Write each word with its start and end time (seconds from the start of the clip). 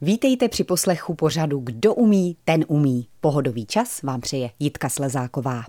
Vítejte 0.00 0.48
při 0.48 0.64
poslechu 0.64 1.14
pořadu 1.14 1.60
Kdo 1.64 1.94
umí, 1.94 2.36
ten 2.44 2.64
umí. 2.68 3.06
Pohodový 3.20 3.66
čas 3.66 4.02
vám 4.02 4.20
přeje 4.20 4.50
Jitka 4.58 4.88
Slezáková. 4.88 5.62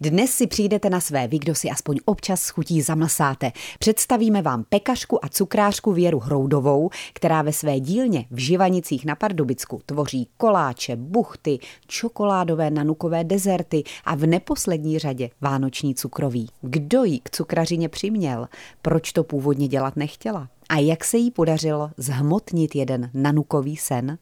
Dnes 0.00 0.30
si 0.30 0.46
přijdete 0.46 0.90
na 0.90 1.00
své 1.00 1.28
vy, 1.28 1.38
kdo 1.38 1.54
si 1.54 1.70
aspoň 1.70 1.98
občas 2.04 2.48
chutí 2.48 2.82
zamlsáte. 2.82 3.52
Představíme 3.78 4.42
vám 4.42 4.64
pekařku 4.68 5.24
a 5.24 5.28
cukrářku 5.28 5.92
Věru 5.92 6.18
Hroudovou, 6.18 6.90
která 7.12 7.42
ve 7.42 7.52
své 7.52 7.80
dílně 7.80 8.24
v 8.30 8.38
Živanicích 8.38 9.04
na 9.04 9.14
Pardubicku 9.14 9.80
tvoří 9.86 10.28
koláče, 10.36 10.96
buchty, 10.96 11.58
čokoládové 11.86 12.70
nanukové 12.70 13.24
dezerty 13.24 13.82
a 14.04 14.14
v 14.14 14.26
neposlední 14.26 14.98
řadě 14.98 15.30
vánoční 15.40 15.94
cukroví. 15.94 16.48
Kdo 16.60 17.04
jí 17.04 17.20
k 17.20 17.30
cukrařině 17.30 17.88
přiměl? 17.88 18.48
Proč 18.82 19.12
to 19.12 19.24
původně 19.24 19.68
dělat 19.68 19.96
nechtěla? 19.96 20.48
A 20.70 20.78
jak 20.78 21.04
se 21.04 21.16
jí 21.16 21.30
podařilo 21.30 21.90
zhmotnit 21.96 22.74
jeden 22.74 23.10
nanukový 23.14 23.76
sen. 23.76 24.18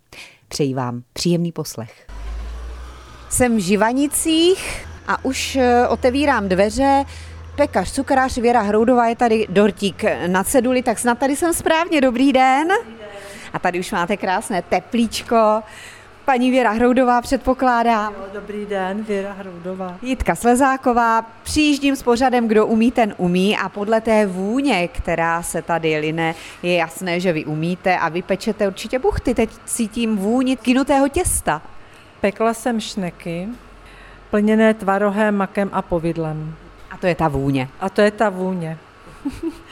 Přeji 0.48 0.74
vám 0.74 1.02
příjemný 1.12 1.52
poslech. 1.52 2.06
Jsem 3.30 3.56
v 3.56 3.60
Živanicích 3.60 4.86
a 5.06 5.24
už 5.24 5.56
eh, 5.56 5.88
otevírám 5.88 6.48
dveře. 6.48 7.04
Pekař, 7.56 7.92
cukrář 7.92 8.38
Věra 8.38 8.60
Hroudová 8.60 9.06
je 9.08 9.16
tady 9.16 9.46
dortík 9.50 10.04
na 10.26 10.44
ceduli, 10.44 10.82
tak 10.82 10.98
snad 10.98 11.18
tady 11.18 11.36
jsem 11.36 11.54
správně. 11.54 12.00
Dobrý 12.00 12.32
den. 12.32 12.68
A 13.52 13.58
tady 13.58 13.80
už 13.80 13.92
máte 13.92 14.16
krásné 14.16 14.62
teplíčko. 14.62 15.62
Paní 16.28 16.50
Věra 16.50 16.70
Hroudová 16.70 17.20
předpokládá. 17.20 18.12
Dobrý 18.32 18.66
den, 18.66 19.02
Věra 19.02 19.32
Hroudová. 19.32 19.98
Jitka 20.02 20.34
Slezáková. 20.34 21.22
Přijíždím 21.42 21.96
s 21.96 22.02
pořadem 22.02 22.48
Kdo 22.48 22.66
umí, 22.66 22.90
ten 22.90 23.14
umí 23.16 23.56
a 23.56 23.68
podle 23.68 24.00
té 24.00 24.26
vůně, 24.26 24.88
která 24.88 25.42
se 25.42 25.62
tady 25.62 25.98
line, 25.98 26.34
je 26.62 26.74
jasné, 26.74 27.20
že 27.20 27.32
vy 27.32 27.44
umíte 27.44 27.98
a 27.98 28.08
vy 28.08 28.22
pečete 28.22 28.68
určitě 28.68 28.98
buchty. 28.98 29.34
Teď 29.34 29.50
cítím 29.64 30.16
vůni 30.16 30.56
kinutého 30.56 31.08
těsta. 31.08 31.62
Pekla 32.20 32.54
jsem 32.54 32.80
šneky, 32.80 33.48
plněné 34.30 34.74
tvarohem, 34.74 35.36
makem 35.36 35.70
a 35.72 35.82
povidlem. 35.82 36.54
A 36.90 36.96
to 36.96 37.06
je 37.06 37.14
ta 37.14 37.28
vůně. 37.28 37.68
A 37.80 37.88
to 37.88 38.00
je 38.00 38.10
ta 38.10 38.28
vůně. 38.28 38.78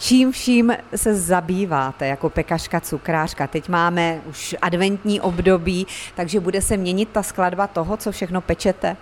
Čím 0.00 0.32
vším 0.32 0.72
se 0.96 1.14
zabýváte 1.14 2.06
jako 2.06 2.30
pekařka, 2.30 2.80
cukrářka? 2.80 3.46
Teď 3.46 3.68
máme 3.68 4.20
už 4.28 4.56
adventní 4.62 5.20
období, 5.20 5.86
takže 6.14 6.40
bude 6.40 6.62
se 6.62 6.76
měnit 6.76 7.08
ta 7.08 7.22
skladba 7.22 7.66
toho, 7.66 7.96
co 7.96 8.12
všechno 8.12 8.40
pečete? 8.40 8.96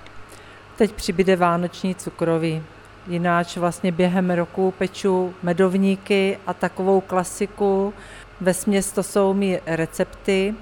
Teď 0.76 0.92
přibyde 0.92 1.36
vánoční 1.36 1.94
cukroví. 1.94 2.62
Jináč 3.06 3.56
vlastně 3.56 3.92
během 3.92 4.30
roku 4.30 4.74
peču 4.78 5.34
medovníky 5.42 6.38
a 6.46 6.54
takovou 6.54 7.00
klasiku. 7.00 7.94
Ve 8.40 8.54
směs 8.54 8.92
to 8.92 9.02
jsou 9.02 9.34
mi 9.34 9.60
recepty. 9.66 10.54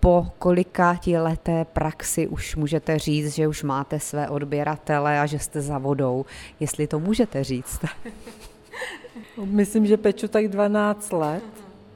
Po 0.00 0.26
kolika 0.38 0.98
leté 1.18 1.64
praxi 1.64 2.26
už 2.26 2.56
můžete 2.56 2.98
říct, 2.98 3.34
že 3.34 3.48
už 3.48 3.62
máte 3.62 4.00
své 4.00 4.28
odběratele 4.28 5.20
a 5.20 5.26
že 5.26 5.38
jste 5.38 5.60
za 5.60 5.78
vodou, 5.78 6.24
jestli 6.60 6.86
to 6.86 6.98
můžete 6.98 7.44
říct? 7.44 7.80
Myslím, 9.44 9.86
že 9.86 9.96
peču 9.96 10.28
tak 10.28 10.48
12 10.48 11.12
let. 11.12 11.44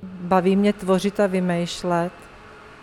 Baví 0.02 0.56
mě 0.56 0.72
tvořit 0.72 1.20
a 1.20 1.26
vymýšlet, 1.26 2.12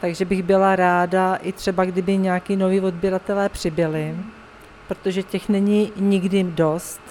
takže 0.02 0.26
bych 0.26 0.44
byla 0.44 0.76
ráda 0.76 1.36
i 1.36 1.52
třeba, 1.52 1.86
kdyby 1.86 2.18
nějaký 2.18 2.56
noví 2.56 2.82
odběratelé 2.82 3.50
přibyli, 3.50 4.16
protože 4.88 5.24
těch 5.24 5.50
není 5.50 5.92
nikdy 5.96 6.44
dost. 6.44 7.02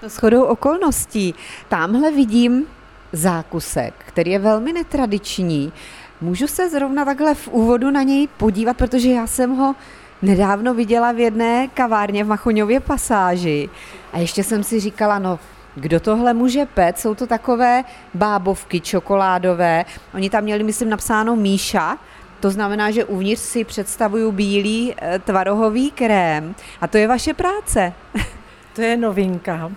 To 0.00 0.08
shodou 0.08 0.42
okolností. 0.42 1.34
Tamhle 1.68 2.10
vidím 2.10 2.66
zákusek, 3.12 3.94
který 4.06 4.30
je 4.30 4.38
velmi 4.38 4.72
netradiční. 4.72 5.72
Můžu 6.20 6.46
se 6.46 6.70
zrovna 6.70 7.04
takhle 7.04 7.34
v 7.34 7.48
úvodu 7.48 7.90
na 7.90 8.02
něj 8.02 8.28
podívat, 8.36 8.76
protože 8.76 9.10
já 9.10 9.26
jsem 9.26 9.50
ho 9.50 9.74
nedávno 10.22 10.74
viděla 10.74 11.12
v 11.12 11.18
jedné 11.18 11.68
kavárně 11.68 12.24
v 12.24 12.28
Machoňově 12.28 12.80
pasáži. 12.80 13.68
A 14.12 14.18
ještě 14.18 14.44
jsem 14.44 14.64
si 14.64 14.80
říkala, 14.80 15.18
no 15.18 15.38
kdo 15.74 16.00
tohle 16.00 16.34
může 16.34 16.66
pet? 16.66 16.98
Jsou 16.98 17.14
to 17.14 17.26
takové 17.26 17.84
bábovky 18.14 18.80
čokoládové. 18.80 19.84
Oni 20.14 20.30
tam 20.30 20.44
měli, 20.44 20.64
myslím, 20.64 20.90
napsáno 20.90 21.36
Míša, 21.36 21.98
to 22.40 22.50
znamená, 22.50 22.90
že 22.90 23.04
uvnitř 23.04 23.42
si 23.42 23.64
představuju 23.64 24.32
bílý 24.32 24.94
eh, 24.96 25.18
tvarohový 25.18 25.90
krém. 25.90 26.54
A 26.80 26.86
to 26.86 26.98
je 26.98 27.08
vaše 27.08 27.34
práce. 27.34 27.92
To 28.72 28.82
je 28.82 28.96
novinka, 28.96 29.70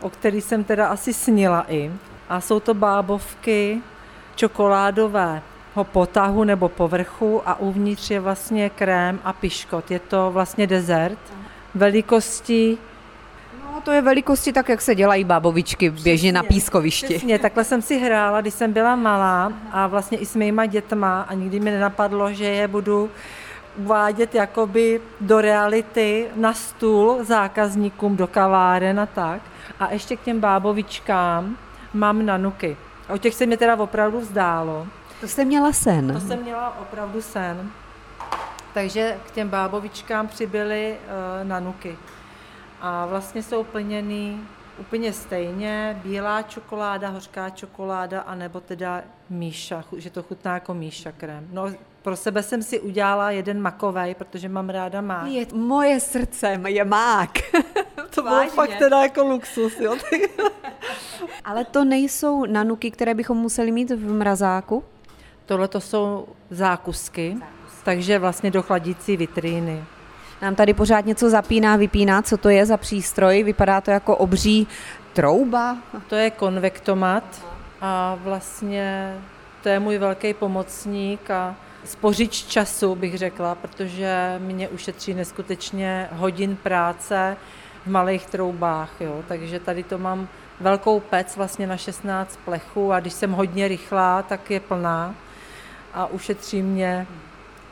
o 0.00 0.10
který 0.10 0.40
jsem 0.40 0.64
teda 0.64 0.86
asi 0.86 1.14
snila 1.14 1.64
i. 1.68 1.92
A 2.28 2.40
jsou 2.40 2.60
to 2.60 2.74
bábovky 2.74 3.80
čokoládové 4.34 5.42
potahu 5.84 6.44
nebo 6.44 6.68
povrchu 6.68 7.42
a 7.48 7.60
uvnitř 7.60 8.10
je 8.10 8.20
vlastně 8.20 8.70
krém 8.70 9.20
a 9.24 9.32
piškot. 9.32 9.90
Je 9.90 9.98
to 9.98 10.30
vlastně 10.30 10.66
dezert 10.66 11.18
velikosti 11.74 12.78
to 13.80 13.92
je 13.92 14.02
velikosti 14.02 14.52
tak, 14.52 14.68
jak 14.68 14.80
se 14.80 14.94
dělají 14.94 15.24
bábovičky 15.24 15.90
běžně 15.90 16.32
na 16.32 16.42
pískovišti. 16.42 17.06
Přesně, 17.06 17.38
takhle 17.38 17.64
jsem 17.64 17.82
si 17.82 17.98
hrála, 17.98 18.40
když 18.40 18.54
jsem 18.54 18.72
byla 18.72 18.96
malá 18.96 19.52
a 19.72 19.86
vlastně 19.86 20.18
i 20.18 20.26
s 20.26 20.36
mýma 20.36 20.66
dětma 20.66 21.22
a 21.22 21.34
nikdy 21.34 21.60
mi 21.60 21.70
nenapadlo, 21.70 22.32
že 22.32 22.44
je 22.44 22.68
budu 22.68 23.10
uvádět 23.76 24.34
jakoby 24.34 25.00
do 25.20 25.40
reality 25.40 26.26
na 26.36 26.54
stůl 26.54 27.18
zákazníkům 27.24 28.16
do 28.16 28.26
kaváren 28.26 29.00
a 29.00 29.06
tak. 29.06 29.42
A 29.80 29.92
ještě 29.92 30.16
k 30.16 30.20
těm 30.20 30.40
bábovičkám 30.40 31.56
mám 31.94 32.26
nanuky. 32.26 32.76
O 33.08 33.18
těch 33.18 33.34
se 33.34 33.46
mi 33.46 33.56
teda 33.56 33.76
opravdu 33.76 34.20
vzdálo. 34.20 34.86
To 35.20 35.28
jste 35.28 35.44
měla 35.44 35.72
sen? 35.72 36.12
To 36.12 36.20
jsem 36.20 36.42
měla 36.42 36.78
opravdu 36.80 37.22
sen. 37.22 37.70
Takže 38.74 39.16
k 39.26 39.30
těm 39.30 39.48
bábovičkám 39.48 40.28
přibyly 40.28 40.94
uh, 40.94 41.48
nanuky 41.48 41.96
a 42.80 43.06
vlastně 43.06 43.42
jsou 43.42 43.64
plněny 43.64 44.36
úplně 44.78 45.12
stejně, 45.12 46.00
bílá 46.04 46.42
čokoláda, 46.42 47.08
hořká 47.08 47.50
čokoláda, 47.50 48.20
anebo 48.20 48.60
teda 48.60 49.02
míša, 49.30 49.84
že 49.96 50.10
to 50.10 50.22
chutná 50.22 50.54
jako 50.54 50.74
míša 50.74 51.12
krém. 51.12 51.48
No, 51.52 51.72
pro 52.02 52.16
sebe 52.16 52.42
jsem 52.42 52.62
si 52.62 52.80
udělala 52.80 53.30
jeden 53.30 53.60
makovej, 53.62 54.14
protože 54.14 54.48
mám 54.48 54.68
ráda 54.68 55.00
mák. 55.00 55.26
Je, 55.26 55.46
moje 55.54 56.00
srdce 56.00 56.60
je 56.66 56.84
mák. 56.84 57.30
to 58.14 58.22
bylo 58.22 58.34
Vážně. 58.34 58.50
fakt 58.50 58.78
teda 58.78 59.02
jako 59.02 59.24
luxus, 59.24 59.80
jo. 59.80 59.96
Ale 61.44 61.64
to 61.64 61.84
nejsou 61.84 62.46
nanuky, 62.46 62.90
které 62.90 63.14
bychom 63.14 63.36
museli 63.38 63.72
mít 63.72 63.90
v 63.90 64.12
mrazáku? 64.12 64.84
Tohle 65.46 65.68
to 65.68 65.80
jsou 65.80 66.28
zákusky, 66.50 67.36
zákusky, 67.38 67.84
takže 67.84 68.18
vlastně 68.18 68.50
do 68.50 68.62
chladící 68.62 69.16
vitríny. 69.16 69.84
Nám 70.42 70.54
tady 70.54 70.74
pořád 70.74 71.06
něco 71.06 71.30
zapíná, 71.30 71.76
vypíná, 71.76 72.22
co 72.22 72.36
to 72.36 72.48
je 72.48 72.66
za 72.66 72.76
přístroj, 72.76 73.42
vypadá 73.42 73.80
to 73.80 73.90
jako 73.90 74.16
obří 74.16 74.66
trouba. 75.12 75.76
To 76.08 76.14
je 76.14 76.30
konvektomat 76.30 77.24
a 77.80 78.18
vlastně 78.22 79.14
to 79.62 79.68
je 79.68 79.80
můj 79.80 79.98
velký 79.98 80.34
pomocník 80.34 81.30
a 81.30 81.54
spořič 81.84 82.44
času, 82.44 82.94
bych 82.94 83.18
řekla, 83.18 83.54
protože 83.54 84.36
mě 84.38 84.68
ušetří 84.68 85.14
neskutečně 85.14 86.08
hodin 86.12 86.56
práce 86.56 87.36
v 87.86 87.90
malých 87.90 88.26
troubách, 88.26 88.90
jo. 89.00 89.22
takže 89.28 89.60
tady 89.60 89.82
to 89.82 89.98
mám 89.98 90.28
velkou 90.60 91.00
pec 91.00 91.36
vlastně 91.36 91.66
na 91.66 91.76
16 91.76 92.38
plechů 92.44 92.92
a 92.92 93.00
když 93.00 93.12
jsem 93.12 93.32
hodně 93.32 93.68
rychlá, 93.68 94.22
tak 94.22 94.50
je 94.50 94.60
plná 94.60 95.14
a 95.94 96.06
ušetří 96.06 96.62
mě 96.62 97.06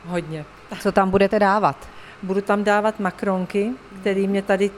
hodně. 0.06 0.44
Co 0.80 0.92
tam 0.92 1.10
budete 1.10 1.38
dávat? 1.38 1.93
Budu 2.24 2.40
tam 2.40 2.64
dávat 2.64 3.00
makronky, 3.00 3.70
který 4.00 4.28
mě 4.28 4.42
tady 4.42 4.70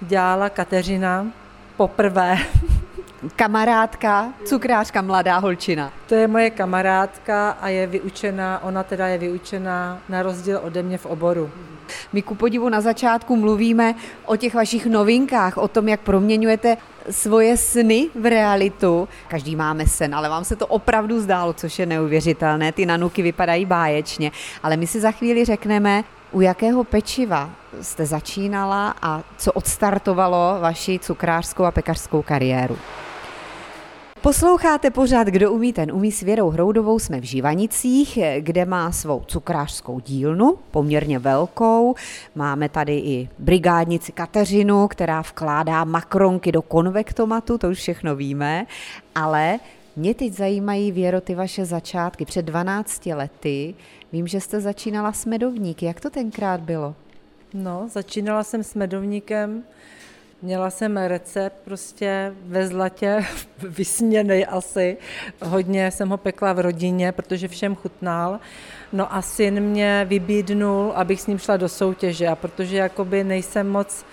dělala 0.00 0.48
Kateřina 0.50 1.26
poprvé. 1.76 2.38
Kamarádka, 3.36 4.32
cukrářka, 4.44 5.02
mladá 5.02 5.38
holčina. 5.38 5.92
To 6.06 6.14
je 6.14 6.28
moje 6.28 6.50
kamarádka 6.50 7.50
a 7.50 7.68
je 7.68 7.86
vyučená, 7.86 8.62
ona 8.62 8.82
teda 8.82 9.06
je 9.06 9.18
vyučená 9.18 9.98
na 10.08 10.22
rozdíl 10.22 10.60
ode 10.62 10.82
mě 10.82 10.98
v 10.98 11.06
oboru. 11.06 11.50
My 12.12 12.22
ku 12.22 12.34
podivu 12.34 12.68
na 12.68 12.80
začátku 12.80 13.36
mluvíme 13.36 13.94
o 14.24 14.36
těch 14.36 14.54
vašich 14.54 14.86
novinkách, 14.86 15.56
o 15.56 15.68
tom, 15.68 15.88
jak 15.88 16.00
proměňujete 16.00 16.76
svoje 17.10 17.56
sny 17.56 18.08
v 18.14 18.26
realitu. 18.26 19.08
Každý 19.28 19.56
máme 19.56 19.86
sen, 19.86 20.14
ale 20.14 20.28
vám 20.28 20.44
se 20.44 20.56
to 20.56 20.66
opravdu 20.66 21.20
zdálo, 21.20 21.52
což 21.52 21.78
je 21.78 21.86
neuvěřitelné. 21.86 22.72
Ty 22.72 22.86
nanuky 22.86 23.22
vypadají 23.22 23.64
báječně. 23.64 24.32
Ale 24.62 24.76
my 24.76 24.86
si 24.86 25.00
za 25.00 25.10
chvíli 25.10 25.44
řekneme, 25.44 26.04
u 26.34 26.40
jakého 26.40 26.84
pečiva 26.84 27.50
jste 27.80 28.06
začínala 28.06 28.94
a 29.02 29.22
co 29.38 29.52
odstartovalo 29.52 30.56
vaši 30.60 30.98
cukrářskou 30.98 31.64
a 31.64 31.70
pekařskou 31.70 32.22
kariéru? 32.22 32.76
Posloucháte 34.20 34.90
pořád 34.90 35.26
Kdo 35.26 35.52
umí, 35.52 35.72
ten 35.72 35.92
umí 35.92 36.12
s 36.12 36.20
Věrou 36.20 36.50
Hroudovou. 36.50 36.98
Jsme 36.98 37.20
v 37.20 37.24
Živanicích, 37.24 38.18
kde 38.38 38.64
má 38.64 38.92
svou 38.92 39.22
cukrářskou 39.26 40.00
dílnu, 40.00 40.58
poměrně 40.70 41.18
velkou. 41.18 41.94
Máme 42.34 42.68
tady 42.68 42.96
i 42.96 43.28
brigádnici 43.38 44.12
Kateřinu, 44.12 44.88
která 44.88 45.20
vkládá 45.20 45.84
makronky 45.84 46.52
do 46.52 46.62
konvektomatu, 46.62 47.58
to 47.58 47.68
už 47.68 47.78
všechno 47.78 48.16
víme. 48.16 48.66
Ale 49.14 49.58
Mě 49.96 50.14
teď 50.14 50.32
zajímají, 50.32 50.92
Věro, 50.92 51.20
ty 51.20 51.34
vaše 51.34 51.64
začátky. 51.64 52.24
Před 52.24 52.42
12 52.42 53.06
lety 53.06 53.74
vím, 54.12 54.26
že 54.26 54.40
jste 54.40 54.60
začínala 54.60 55.12
s 55.12 55.26
medovníky. 55.26 55.86
Jak 55.86 56.00
to 56.00 56.10
tenkrát 56.10 56.60
bylo? 56.60 56.94
No, 57.54 57.88
začínala 57.92 58.44
jsem 58.44 58.62
s 58.62 58.74
medovníkem, 58.74 59.62
měla 60.42 60.70
jsem 60.70 60.96
recept 60.96 61.56
prostě 61.64 62.34
ve 62.44 62.66
zlatě, 62.66 63.24
vysněnej 63.58 64.46
asi. 64.50 64.96
Hodně 65.42 65.90
jsem 65.90 66.08
ho 66.08 66.16
pekla 66.16 66.52
v 66.52 66.60
rodině, 66.60 67.12
protože 67.12 67.48
všem 67.48 67.74
chutnal. 67.74 68.40
No 68.92 69.14
a 69.14 69.22
syn 69.22 69.60
mě 69.60 70.06
vybídnul, 70.08 70.92
abych 70.94 71.20
s 71.20 71.26
ním 71.26 71.38
šla 71.38 71.56
do 71.56 71.68
soutěže. 71.68 72.28
A 72.28 72.36
protože 72.36 72.76
jakoby 72.76 73.24
nejsem 73.24 73.68
moc 73.70 74.04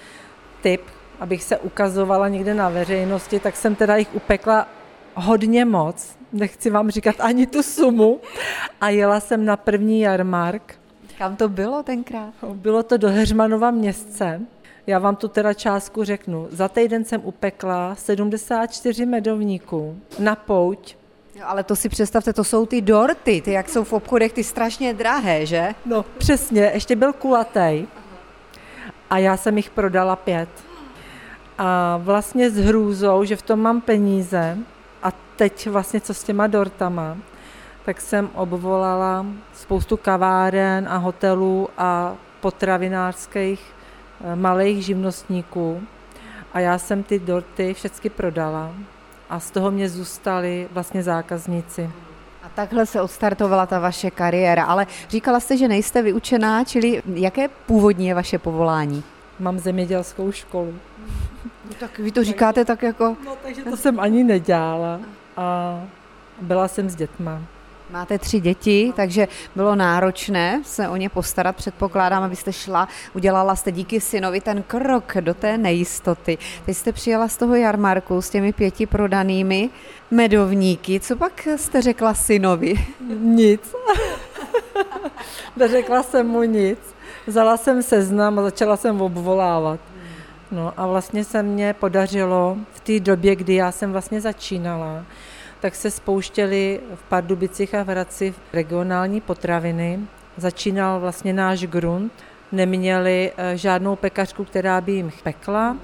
typ, 0.61 0.81
abych 1.19 1.43
se 1.43 1.57
ukazovala 1.57 2.27
někde 2.27 2.53
na 2.53 2.69
veřejnosti, 2.69 3.39
tak 3.39 3.55
jsem 3.55 3.75
teda 3.75 3.95
jich 3.95 4.15
upekla 4.15 4.67
hodně 5.15 5.65
moc. 5.65 6.15
Nechci 6.33 6.69
vám 6.69 6.91
říkat 6.91 7.15
ani 7.19 7.47
tu 7.47 7.63
sumu. 7.63 8.19
A 8.81 8.89
jela 8.89 9.19
jsem 9.19 9.45
na 9.45 9.57
první 9.57 10.01
jarmark. 10.01 10.75
Kam 11.17 11.35
to 11.35 11.49
bylo 11.49 11.83
tenkrát? 11.83 12.33
Bylo 12.53 12.83
to 12.83 12.97
do 12.97 13.09
Heřmanova 13.09 13.71
městce. 13.71 14.41
Já 14.87 14.99
vám 14.99 15.15
tu 15.15 15.27
teda 15.27 15.53
částku 15.53 16.03
řeknu. 16.03 16.47
Za 16.51 16.67
týden 16.67 17.05
jsem 17.05 17.21
upekla 17.23 17.95
74 17.95 19.05
medovníků 19.05 19.99
na 20.19 20.35
pouť. 20.35 20.95
Jo, 21.35 21.43
ale 21.45 21.63
to 21.63 21.75
si 21.75 21.89
představte, 21.89 22.33
to 22.33 22.43
jsou 22.43 22.65
ty 22.65 22.81
dorty, 22.81 23.41
ty 23.41 23.51
jak 23.51 23.69
jsou 23.69 23.83
v 23.83 23.93
obchodech, 23.93 24.33
ty 24.33 24.43
strašně 24.43 24.93
drahé, 24.93 25.45
že? 25.45 25.75
No, 25.85 26.05
přesně, 26.17 26.71
ještě 26.73 26.95
byl 26.95 27.13
kulatej. 27.13 27.87
A 29.09 29.17
já 29.17 29.37
jsem 29.37 29.57
jich 29.57 29.69
prodala 29.69 30.15
pět. 30.15 30.49
A 31.57 31.97
vlastně 32.03 32.49
s 32.49 32.57
hrůzou, 32.57 33.23
že 33.23 33.35
v 33.35 33.41
tom 33.41 33.59
mám 33.59 33.81
peníze 33.81 34.57
a 35.03 35.11
teď 35.35 35.67
vlastně 35.67 36.01
co 36.01 36.13
s 36.13 36.23
těma 36.23 36.47
dortama, 36.47 37.17
tak 37.85 38.01
jsem 38.01 38.29
obvolala 38.33 39.25
spoustu 39.53 39.97
kaváren 39.97 40.87
a 40.89 40.97
hotelů 40.97 41.69
a 41.77 42.15
potravinářských 42.41 43.61
eh, 44.23 44.35
malých 44.35 44.85
živnostníků 44.85 45.81
a 46.53 46.59
já 46.59 46.77
jsem 46.77 47.03
ty 47.03 47.19
dorty 47.19 47.73
všechny 47.73 48.09
prodala 48.09 48.71
a 49.29 49.39
z 49.39 49.51
toho 49.51 49.71
mě 49.71 49.89
zůstali 49.89 50.67
vlastně 50.71 51.03
zákazníci. 51.03 51.89
A 52.43 52.49
takhle 52.49 52.85
se 52.85 53.01
odstartovala 53.01 53.65
ta 53.65 53.79
vaše 53.79 54.11
kariéra, 54.11 54.63
ale 54.63 54.87
říkala 55.09 55.39
jste, 55.39 55.57
že 55.57 55.67
nejste 55.67 56.01
vyučená, 56.01 56.63
čili 56.63 57.01
jaké 57.13 57.47
původní 57.47 58.07
je 58.07 58.15
vaše 58.15 58.39
povolání? 58.39 59.03
Mám 59.39 59.59
zemědělskou 59.59 60.31
školu. 60.31 60.73
No, 61.71 61.77
tak 61.79 61.99
vy 61.99 62.11
to 62.11 62.23
říkáte 62.23 62.65
tak 62.65 62.83
jako... 62.83 63.17
No, 63.25 63.37
takže 63.43 63.61
to 63.61 63.77
jsem 63.77 63.99
ani 63.99 64.23
nedělala 64.23 64.99
a 65.37 65.79
byla 66.41 66.67
jsem 66.67 66.89
s 66.89 66.95
dětma. 66.95 67.41
Máte 67.89 68.19
tři 68.19 68.39
děti, 68.39 68.93
takže 68.95 69.27
bylo 69.55 69.75
náročné 69.75 70.61
se 70.65 70.89
o 70.89 70.95
ně 70.95 71.09
postarat. 71.09 71.55
Předpokládám, 71.55 72.23
abyste 72.23 72.53
šla, 72.53 72.87
udělala 73.13 73.55
jste 73.55 73.71
díky 73.71 74.01
synovi 74.01 74.41
ten 74.41 74.63
krok 74.63 75.13
do 75.19 75.33
té 75.33 75.57
nejistoty. 75.57 76.37
Teď 76.65 76.77
jste 76.77 76.91
přijela 76.91 77.27
z 77.27 77.37
toho 77.37 77.55
jarmarku 77.55 78.21
s 78.21 78.29
těmi 78.29 78.53
pěti 78.53 78.85
prodanými 78.85 79.69
medovníky. 80.11 80.99
Co 80.99 81.15
pak 81.15 81.47
jste 81.55 81.81
řekla 81.81 82.13
synovi? 82.13 82.75
Nic. 83.19 83.75
Neřekla 85.57 86.03
jsem 86.03 86.27
mu 86.27 86.43
nic. 86.43 86.79
Vzala 87.27 87.57
jsem 87.57 87.83
seznam 87.83 88.39
a 88.39 88.41
začala 88.41 88.77
jsem 88.77 89.01
obvolávat. 89.01 89.79
No 90.51 90.73
a 90.77 90.87
vlastně 90.87 91.23
se 91.23 91.43
mně 91.43 91.73
podařilo 91.73 92.57
v 92.71 92.79
té 92.79 92.99
době, 92.99 93.35
kdy 93.35 93.55
já 93.55 93.71
jsem 93.71 93.91
vlastně 93.91 94.21
začínala, 94.21 95.05
tak 95.59 95.75
se 95.75 95.91
spouštěly 95.91 96.79
v 96.95 97.03
Pardubicích 97.03 97.75
a 97.75 97.83
v 97.83 97.87
Hradci 97.87 98.33
regionální 98.53 99.21
potraviny. 99.21 99.99
Začínal 100.37 100.99
vlastně 100.99 101.33
náš 101.33 101.65
grunt, 101.65 102.13
neměli 102.51 103.31
eh, 103.37 103.57
žádnou 103.57 103.95
pekařku, 103.95 104.45
která 104.45 104.81
by 104.81 104.91
jim 104.91 105.11
pekla 105.23 105.77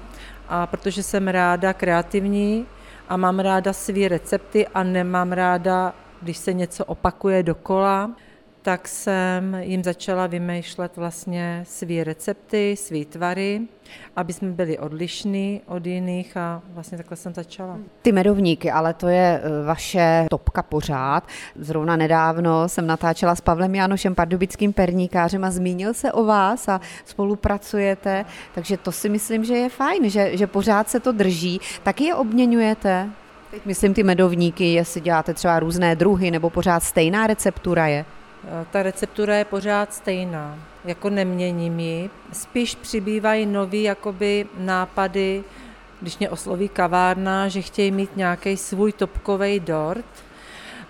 a 0.48 0.66
protože 0.66 1.02
jsem 1.02 1.28
ráda 1.28 1.72
kreativní 1.72 2.66
a 3.08 3.16
mám 3.16 3.38
ráda 3.38 3.72
své 3.72 4.08
recepty 4.08 4.66
a 4.66 4.82
nemám 4.82 5.32
ráda, 5.32 5.94
když 6.22 6.36
se 6.36 6.52
něco 6.52 6.84
opakuje 6.84 7.42
dokola, 7.42 8.10
tak 8.62 8.88
jsem 8.88 9.56
jim 9.60 9.84
začala 9.84 10.26
vymýšlet 10.26 10.96
vlastně 10.96 11.64
své 11.66 12.04
recepty, 12.04 12.76
své 12.76 13.04
tvary, 13.04 13.60
aby 14.16 14.32
jsme 14.32 14.50
byli 14.50 14.78
odlišní 14.78 15.60
od 15.66 15.86
jiných 15.86 16.36
a 16.36 16.62
vlastně 16.68 16.98
takhle 16.98 17.16
jsem 17.16 17.34
začala. 17.34 17.78
Ty 18.02 18.12
medovníky, 18.12 18.70
ale 18.70 18.94
to 18.94 19.08
je 19.08 19.40
e, 19.42 19.64
vaše 19.64 20.26
topka 20.30 20.62
pořád. 20.62 21.28
Zrovna 21.56 21.96
nedávno 21.96 22.68
jsem 22.68 22.86
natáčela 22.86 23.34
s 23.34 23.40
Pavlem 23.40 23.74
Janošem, 23.74 24.14
pardubickým 24.14 24.72
perníkářem 24.72 25.44
a 25.44 25.50
zmínil 25.50 25.94
se 25.94 26.12
o 26.12 26.24
vás 26.24 26.68
a 26.68 26.80
spolupracujete, 27.04 28.24
takže 28.54 28.76
to 28.76 28.92
si 28.92 29.08
myslím, 29.08 29.44
že 29.44 29.54
je 29.54 29.68
fajn, 29.68 30.10
že, 30.10 30.36
že 30.36 30.46
pořád 30.46 30.88
se 30.90 31.00
to 31.00 31.12
drží. 31.12 31.60
Taky 31.82 32.04
je 32.04 32.14
obměňujete? 32.14 33.08
Teď 33.50 33.66
myslím 33.66 33.94
ty 33.94 34.02
medovníky, 34.02 34.72
jestli 34.72 35.00
děláte 35.00 35.34
třeba 35.34 35.60
různé 35.60 35.96
druhy 35.96 36.30
nebo 36.30 36.50
pořád 36.50 36.82
stejná 36.82 37.26
receptura 37.26 37.86
je? 37.86 38.04
Eh, 38.44 38.66
ta 38.70 38.82
receptura 38.82 39.36
je 39.36 39.44
pořád 39.44 39.94
stejná, 39.94 40.58
jako 40.84 41.10
neměním 41.10 41.80
ji. 41.80 42.10
Spíš 42.32 42.74
přibývají 42.74 43.46
nový 43.46 43.82
jakoby 43.82 44.46
nápady, 44.58 45.44
když 46.00 46.18
mě 46.18 46.30
osloví 46.30 46.68
kavárna, 46.68 47.48
že 47.48 47.62
chtějí 47.62 47.90
mít 47.90 48.16
nějaký 48.16 48.56
svůj 48.56 48.92
topkový 48.92 49.60
dort, 49.60 50.06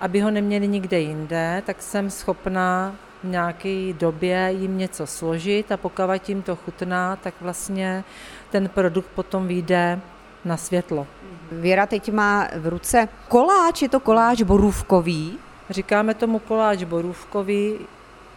aby 0.01 0.21
ho 0.21 0.31
neměli 0.31 0.69
nikde 0.69 1.01
jinde, 1.01 1.63
tak 1.67 1.83
jsem 1.83 2.11
schopná 2.11 2.95
v 3.25 3.29
nějaké 3.29 3.93
době 3.93 4.55
jim 4.59 4.79
něco 4.79 5.07
složit 5.07 5.73
a 5.73 5.77
pokud 5.77 6.29
jim 6.29 6.43
to 6.43 6.57
chutná, 6.57 7.17
tak 7.17 7.35
vlastně 7.41 8.05
ten 8.51 8.69
produkt 8.69 9.09
potom 9.15 9.47
vyjde 9.47 10.01
na 10.45 10.57
světlo. 10.57 11.07
Věra 11.53 11.87
teď 11.87 12.13
má 12.13 12.49
v 12.57 12.67
ruce 12.67 13.09
koláč, 13.29 13.83
je 13.83 13.89
to 13.89 14.01
koláč 14.01 14.43
borůvkový, 14.43 15.39
Říkáme 15.71 16.15
tomu 16.15 16.39
koláč 16.39 16.85
borůvkový, 16.85 17.79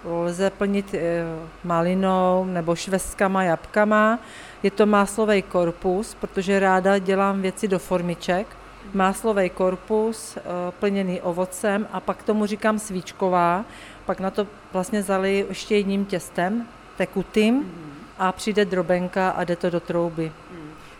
lze 0.05 0.49
plnit 0.49 0.93
eh, 0.93 1.23
malinou 1.63 2.45
nebo 2.45 2.75
švestkama, 2.75 3.43
jabkama. 3.43 4.19
Je 4.63 4.71
to 4.71 4.85
máslový 4.85 5.41
korpus, 5.41 6.15
protože 6.15 6.59
ráda 6.59 6.97
dělám 6.97 7.41
věci 7.41 7.67
do 7.67 7.79
formiček. 7.79 8.47
Máslový 8.93 9.49
korpus 9.49 10.37
eh, 10.37 10.41
plněný 10.79 11.21
ovocem 11.21 11.87
a 11.91 11.99
pak 11.99 12.23
tomu 12.23 12.45
říkám 12.45 12.79
svíčková. 12.79 13.65
Pak 14.05 14.19
na 14.19 14.31
to 14.31 14.47
vlastně 14.73 15.03
zaliji 15.03 15.45
ještě 15.49 15.75
jedním 15.75 16.05
těstem, 16.05 16.67
tekutým 16.97 17.71
a 18.19 18.31
přijde 18.31 18.65
drobenka 18.65 19.29
a 19.29 19.43
jde 19.43 19.55
to 19.55 19.69
do 19.69 19.79
trouby. 19.79 20.31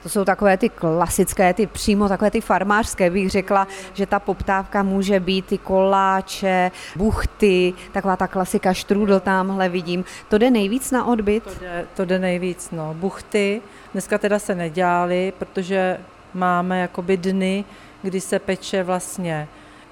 To 0.03 0.09
jsou 0.09 0.25
takové 0.25 0.57
ty 0.57 0.69
klasické, 0.69 1.53
ty 1.53 1.67
přímo 1.67 2.09
takové 2.09 2.31
ty 2.31 2.41
farmářské, 2.41 3.09
bych 3.09 3.29
řekla, 3.29 3.67
že 3.93 4.05
ta 4.05 4.19
poptávka 4.19 4.83
může 4.83 5.19
být 5.19 5.45
ty 5.45 5.57
koláče, 5.57 6.71
buchty, 6.95 7.73
taková 7.91 8.15
ta 8.15 8.27
klasika 8.27 8.73
štrůdl 8.73 9.19
tamhle 9.19 9.69
vidím. 9.69 10.05
To 10.29 10.37
jde 10.37 10.51
nejvíc 10.51 10.91
na 10.91 11.05
odbyt? 11.05 11.43
To 11.43 11.59
jde, 11.59 11.85
to 11.95 12.05
jde 12.05 12.19
nejvíc, 12.19 12.71
no. 12.71 12.93
Buchty 12.93 13.61
dneska 13.91 14.17
teda 14.17 14.39
se 14.39 14.55
nedělali, 14.55 15.33
protože 15.37 15.97
máme 16.33 16.79
jakoby 16.79 17.17
dny, 17.17 17.65
kdy 18.01 18.21
se 18.21 18.39
peče 18.39 18.83
vlastně 18.83 19.47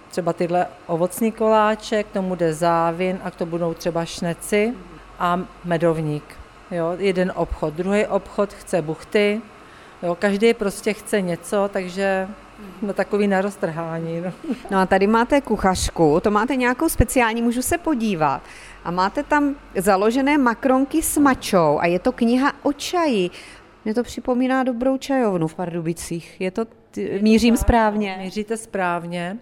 třeba 0.09 0.33
tyhle 0.33 0.65
ovocní 0.87 1.31
koláče, 1.31 2.03
k 2.03 2.11
tomu 2.11 2.35
jde 2.35 2.53
závin 2.53 3.19
a 3.23 3.31
k 3.31 3.35
tomu 3.35 3.51
budou 3.51 3.73
třeba 3.73 4.05
šneci 4.05 4.73
a 5.19 5.39
medovník. 5.65 6.23
Jo, 6.71 6.95
jeden 6.97 7.31
obchod. 7.35 7.73
Druhý 7.73 8.05
obchod 8.05 8.53
chce 8.53 8.81
buchty, 8.81 9.41
Jo, 10.03 10.15
každý 10.15 10.53
prostě 10.53 10.93
chce 10.93 11.21
něco, 11.21 11.69
takže 11.73 12.27
no 12.81 12.93
takový 12.93 13.27
naroztrhání. 13.27 14.21
No. 14.21 14.31
no 14.71 14.77
a 14.77 14.85
tady 14.85 15.07
máte 15.07 15.41
kuchařku, 15.41 16.19
to 16.23 16.31
máte 16.31 16.55
nějakou 16.55 16.89
speciální, 16.89 17.41
můžu 17.41 17.61
se 17.61 17.77
podívat. 17.77 18.41
A 18.83 18.91
máte 18.91 19.23
tam 19.23 19.55
založené 19.75 20.37
makronky 20.37 21.01
s 21.01 21.17
mačou 21.17 21.79
a 21.79 21.85
je 21.85 21.99
to 21.99 22.11
kniha 22.11 22.53
o 22.63 22.73
čaji. 22.73 23.29
Mně 23.85 23.93
to 23.93 24.03
připomíná 24.03 24.63
dobrou 24.63 24.97
čajovnu 24.97 25.47
v 25.47 25.55
Pardubicích. 25.55 26.41
Je 26.41 26.51
to, 26.51 26.65
mířím 27.21 27.57
správně? 27.57 28.17
Míříte 28.21 28.57
správně. 28.57 29.37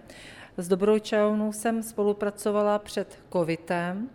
S 0.56 0.68
dobrou 0.68 0.98
čajovnou 0.98 1.52
jsem 1.52 1.82
spolupracovala 1.82 2.78
před 2.78 3.18
covidem 3.32 4.08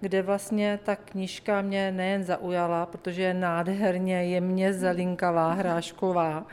kde 0.00 0.22
vlastně 0.22 0.78
ta 0.84 0.96
knížka 0.96 1.62
mě 1.62 1.92
nejen 1.92 2.24
zaujala, 2.24 2.86
protože 2.86 3.22
je 3.22 3.34
nádherně 3.34 4.24
jemně 4.24 4.72
zelinkavá, 4.72 5.52
hrášková, 5.52 6.46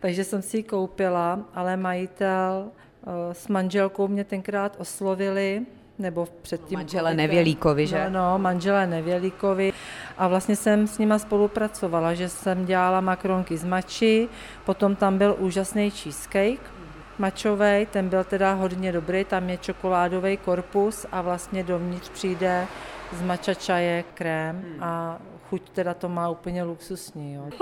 takže 0.00 0.24
jsem 0.24 0.42
si 0.42 0.56
ji 0.56 0.62
koupila, 0.62 1.40
ale 1.54 1.76
majitel 1.76 2.66
eh, 2.66 3.34
s 3.34 3.48
manželkou 3.48 4.08
mě 4.08 4.24
tenkrát 4.24 4.76
oslovili, 4.78 5.62
nebo 5.98 6.28
předtím... 6.42 6.78
Manžele 6.78 7.14
Nevělíkovi, 7.14 7.86
že? 7.86 8.10
No, 8.10 8.20
no, 8.20 8.38
manžele 8.38 8.86
Nevělíkovi. 8.86 9.72
A 10.18 10.28
vlastně 10.28 10.56
jsem 10.56 10.86
s 10.86 10.98
nima 10.98 11.18
spolupracovala, 11.18 12.14
že 12.14 12.28
jsem 12.28 12.66
dělala 12.66 13.00
makronky 13.00 13.56
z 13.56 13.64
mači, 13.64 14.28
potom 14.64 14.96
tam 14.96 15.18
byl 15.18 15.36
úžasný 15.38 15.90
cheesecake, 15.90 16.74
mačovej, 17.18 17.86
ten 17.86 18.08
byl 18.08 18.24
teda 18.24 18.52
hodně 18.52 18.92
dobrý, 18.92 19.24
tam 19.24 19.50
je 19.50 19.58
čokoládový 19.58 20.36
korpus 20.36 21.06
a 21.12 21.22
vlastně 21.22 21.62
dovnitř 21.62 22.08
přijde 22.08 22.66
z 23.12 23.22
mača 23.22 23.54
čaje 23.54 24.04
krém 24.14 24.64
a 24.80 25.18
chuť 25.50 25.70
teda 25.70 25.94
to 25.94 26.08
má 26.08 26.28
úplně 26.28 26.62
luxusní. 26.62 27.34
Jo. 27.34 27.44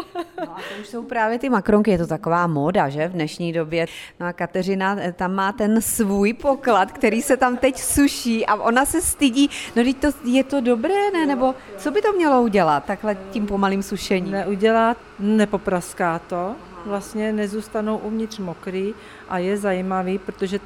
No 0.46 0.52
a 0.52 0.54
to 0.54 0.80
už 0.80 0.88
jsou 0.88 1.04
právě 1.04 1.38
ty 1.38 1.48
makronky, 1.48 1.90
je 1.90 1.98
to 1.98 2.06
taková 2.06 2.46
móda, 2.46 2.88
že 2.88 3.08
v 3.08 3.12
dnešní 3.12 3.52
době. 3.52 3.86
No 4.20 4.26
a 4.26 4.32
Kateřina 4.32 4.96
eh, 4.98 5.12
tam 5.12 5.34
má 5.34 5.52
ten 5.52 5.82
svůj 5.82 6.32
poklad, 6.32 6.92
který 6.92 7.22
se 7.22 7.36
tam 7.36 7.56
teď 7.56 7.78
suší 7.78 8.46
a 8.46 8.54
ona 8.54 8.86
se 8.86 9.00
stydí, 9.00 9.50
no 9.76 9.84
teď 9.84 9.96
to, 9.96 10.08
je 10.24 10.44
to 10.44 10.60
dobré, 10.60 11.10
ne? 11.12 11.26
Nebo 11.26 11.54
co 11.78 11.90
by 11.90 12.02
to 12.02 12.12
mělo 12.12 12.42
udělat 12.42 12.84
takhle 12.84 13.16
tím 13.30 13.46
pomalým 13.46 13.82
sušením? 13.82 14.32
Neudělat, 14.32 14.96
nepopraská 15.18 16.18
to, 16.18 16.54
vlastně 16.86 17.32
nezůstanou 17.32 17.96
uvnitř 17.98 18.38
mokrý 18.38 18.94
a 19.28 19.38
je 19.38 19.56
zajímavý, 19.56 20.18
protože 20.18 20.60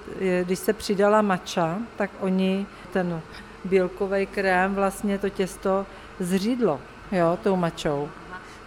když 0.44 0.58
se 0.58 0.72
přidala 0.72 1.22
mača, 1.22 1.78
tak 1.96 2.10
oni 2.20 2.66
ten 2.92 3.20
bílkový 3.66 4.26
krém 4.26 4.74
vlastně 4.74 5.18
to 5.18 5.28
těsto 5.28 5.86
zřídlo, 6.20 6.80
jo, 7.12 7.38
tou 7.42 7.56
mačou. 7.56 8.08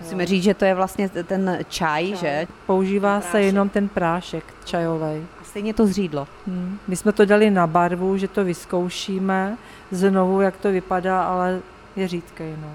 Musíme 0.01 0.25
říct, 0.25 0.43
že 0.43 0.53
to 0.53 0.65
je 0.65 0.75
vlastně 0.75 1.09
ten 1.09 1.57
čaj, 1.69 2.07
čaj. 2.07 2.15
že? 2.15 2.47
Používá 2.65 3.21
se 3.21 3.41
jenom 3.41 3.69
ten 3.69 3.89
prášek 3.89 4.43
čajový. 4.65 5.25
A 5.41 5.43
stejně 5.43 5.73
to 5.73 5.87
zřídlo. 5.87 6.27
Hmm. 6.47 6.79
My 6.87 6.95
jsme 6.95 7.11
to 7.11 7.25
dali 7.25 7.51
na 7.51 7.67
barvu, 7.67 8.17
že 8.17 8.27
to 8.27 8.43
vyzkoušíme 8.43 9.57
znovu, 9.91 10.41
jak 10.41 10.57
to 10.57 10.71
vypadá, 10.71 11.23
ale 11.23 11.59
je 11.95 12.07
řídký. 12.07 12.43
No. 12.61 12.67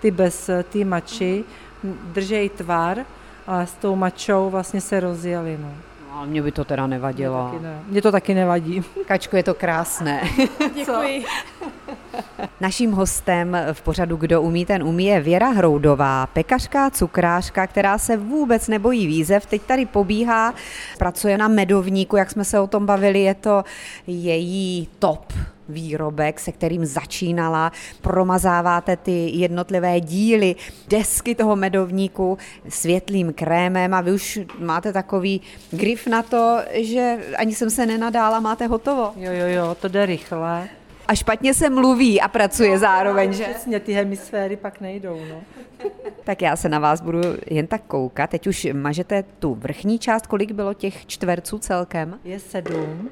Ty 0.00 0.10
bez 0.10 0.50
ty 0.68 0.84
mači 0.84 1.44
držej 1.84 2.48
tvar, 2.48 2.98
ale 3.46 3.66
s 3.66 3.72
tou 3.72 3.96
mačou 3.96 4.50
vlastně 4.50 4.80
se 4.80 5.00
rozjeli. 5.00 5.58
No. 5.60 5.72
Ale 6.14 6.26
mě 6.26 6.42
by 6.42 6.52
to 6.52 6.64
teda 6.64 6.86
nevadilo. 6.86 7.48
Mě, 7.48 7.60
ne. 7.60 7.82
mě 7.88 8.02
to 8.02 8.12
taky 8.12 8.34
nevadí. 8.34 8.82
Kačko, 9.06 9.36
je 9.36 9.42
to 9.42 9.54
krásné. 9.54 10.22
Děkuji. 10.74 11.24
Naším 12.60 12.92
hostem 12.92 13.56
v 13.72 13.82
pořadu 13.82 14.16
Kdo 14.16 14.42
umí, 14.42 14.66
ten 14.66 14.82
umí 14.82 15.04
je 15.04 15.20
Věra 15.20 15.48
Hroudová, 15.48 16.26
pekařka, 16.26 16.90
cukrářka, 16.90 17.66
která 17.66 17.98
se 17.98 18.16
vůbec 18.16 18.68
nebojí 18.68 19.06
výzev. 19.06 19.46
Teď 19.46 19.62
tady 19.62 19.86
pobíhá, 19.86 20.54
pracuje 20.98 21.38
na 21.38 21.48
medovníku, 21.48 22.16
jak 22.16 22.30
jsme 22.30 22.44
se 22.44 22.60
o 22.60 22.66
tom 22.66 22.86
bavili, 22.86 23.20
je 23.20 23.34
to 23.34 23.64
její 24.06 24.88
top 24.98 25.32
výrobek, 25.68 26.40
se 26.40 26.52
kterým 26.52 26.86
začínala. 26.86 27.72
Promazáváte 28.02 28.96
ty 28.96 29.28
jednotlivé 29.28 30.00
díly, 30.00 30.56
desky 30.88 31.34
toho 31.34 31.56
medovníku 31.56 32.38
světlým 32.68 33.32
krémem 33.32 33.94
a 33.94 34.00
vy 34.00 34.12
už 34.12 34.40
máte 34.58 34.92
takový 34.92 35.40
grif 35.70 36.06
na 36.06 36.22
to, 36.22 36.58
že 36.72 37.18
ani 37.36 37.54
jsem 37.54 37.70
se 37.70 37.86
nenadála, 37.86 38.40
máte 38.40 38.66
hotovo. 38.66 39.12
Jo, 39.16 39.32
jo, 39.32 39.46
jo, 39.46 39.76
to 39.80 39.88
jde 39.88 40.06
rychle. 40.06 40.68
A 41.08 41.14
špatně 41.14 41.54
se 41.54 41.70
mluví 41.70 42.20
a 42.20 42.28
pracuje 42.28 42.70
no, 42.70 42.78
zároveň, 42.78 43.32
že? 43.32 43.44
Přesně, 43.44 43.80
ty 43.80 43.92
hemisféry 43.92 44.56
pak 44.56 44.80
nejdou, 44.80 45.20
no. 45.30 45.42
tak 46.24 46.42
já 46.42 46.56
se 46.56 46.68
na 46.68 46.78
vás 46.78 47.00
budu 47.00 47.20
jen 47.50 47.66
tak 47.66 47.82
koukat. 47.82 48.30
Teď 48.30 48.46
už 48.46 48.68
mažete 48.72 49.24
tu 49.38 49.54
vrchní 49.54 49.98
část, 49.98 50.26
kolik 50.26 50.52
bylo 50.52 50.74
těch 50.74 51.06
čtverců 51.06 51.58
celkem? 51.58 52.18
Je 52.24 52.40
sedm. 52.40 53.10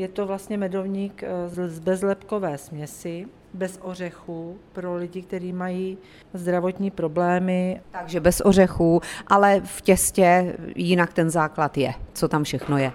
Je 0.00 0.08
to 0.08 0.26
vlastně 0.26 0.58
medovník 0.58 1.22
eh, 1.22 1.48
z 1.68 1.78
bezlepkové 1.78 2.58
směsi, 2.58 3.26
bez 3.54 3.78
ořechů 3.82 4.58
pro 4.72 4.96
lidi, 4.96 5.22
kteří 5.22 5.52
mají 5.52 5.98
zdravotní 6.34 6.90
problémy. 6.90 7.80
Takže 7.90 8.20
bez 8.20 8.40
ořechů, 8.40 9.00
ale 9.26 9.60
v 9.64 9.82
těstě 9.82 10.56
jinak 10.76 11.12
ten 11.12 11.30
základ 11.30 11.78
je. 11.78 11.94
Co 12.12 12.28
tam 12.28 12.44
všechno 12.44 12.78
je? 12.78 12.92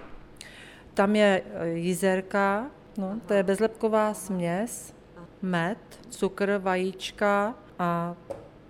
Tam 0.94 1.16
je 1.16 1.42
eh, 1.54 1.68
jízerka, 1.68 2.66
no, 2.98 3.20
to 3.26 3.34
je 3.34 3.42
bezlepková 3.42 4.14
směs, 4.14 4.94
med, 5.42 5.78
cukr, 6.10 6.58
vajíčka 6.58 7.54
a 7.78 8.14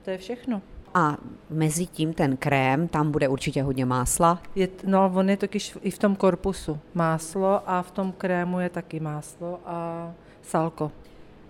to 0.02 0.10
je 0.10 0.18
všechno. 0.18 0.62
A 0.96 1.16
mezi 1.50 1.86
tím 1.86 2.12
ten 2.12 2.36
krém, 2.36 2.88
tam 2.88 3.10
bude 3.10 3.28
určitě 3.28 3.62
hodně 3.62 3.86
másla. 3.86 4.42
Je, 4.54 4.68
no, 4.84 5.12
on 5.14 5.30
je 5.30 5.36
totiž 5.36 5.78
i 5.82 5.90
v 5.90 5.98
tom 5.98 6.16
korpusu 6.16 6.78
máslo 6.94 7.70
a 7.70 7.82
v 7.82 7.90
tom 7.90 8.12
krému 8.12 8.60
je 8.60 8.68
taky 8.68 9.00
máslo 9.00 9.60
a 9.66 10.10
salko. 10.42 10.92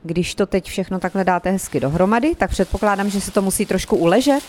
Když 0.02 0.34
to 0.34 0.46
teď 0.46 0.66
všechno 0.66 0.98
takhle 0.98 1.24
dáte 1.24 1.50
hezky 1.50 1.80
dohromady, 1.80 2.34
tak 2.34 2.50
předpokládám, 2.50 3.10
že 3.10 3.20
se 3.20 3.30
to 3.30 3.42
musí 3.42 3.66
trošku 3.66 3.96
uležet. 3.96 4.42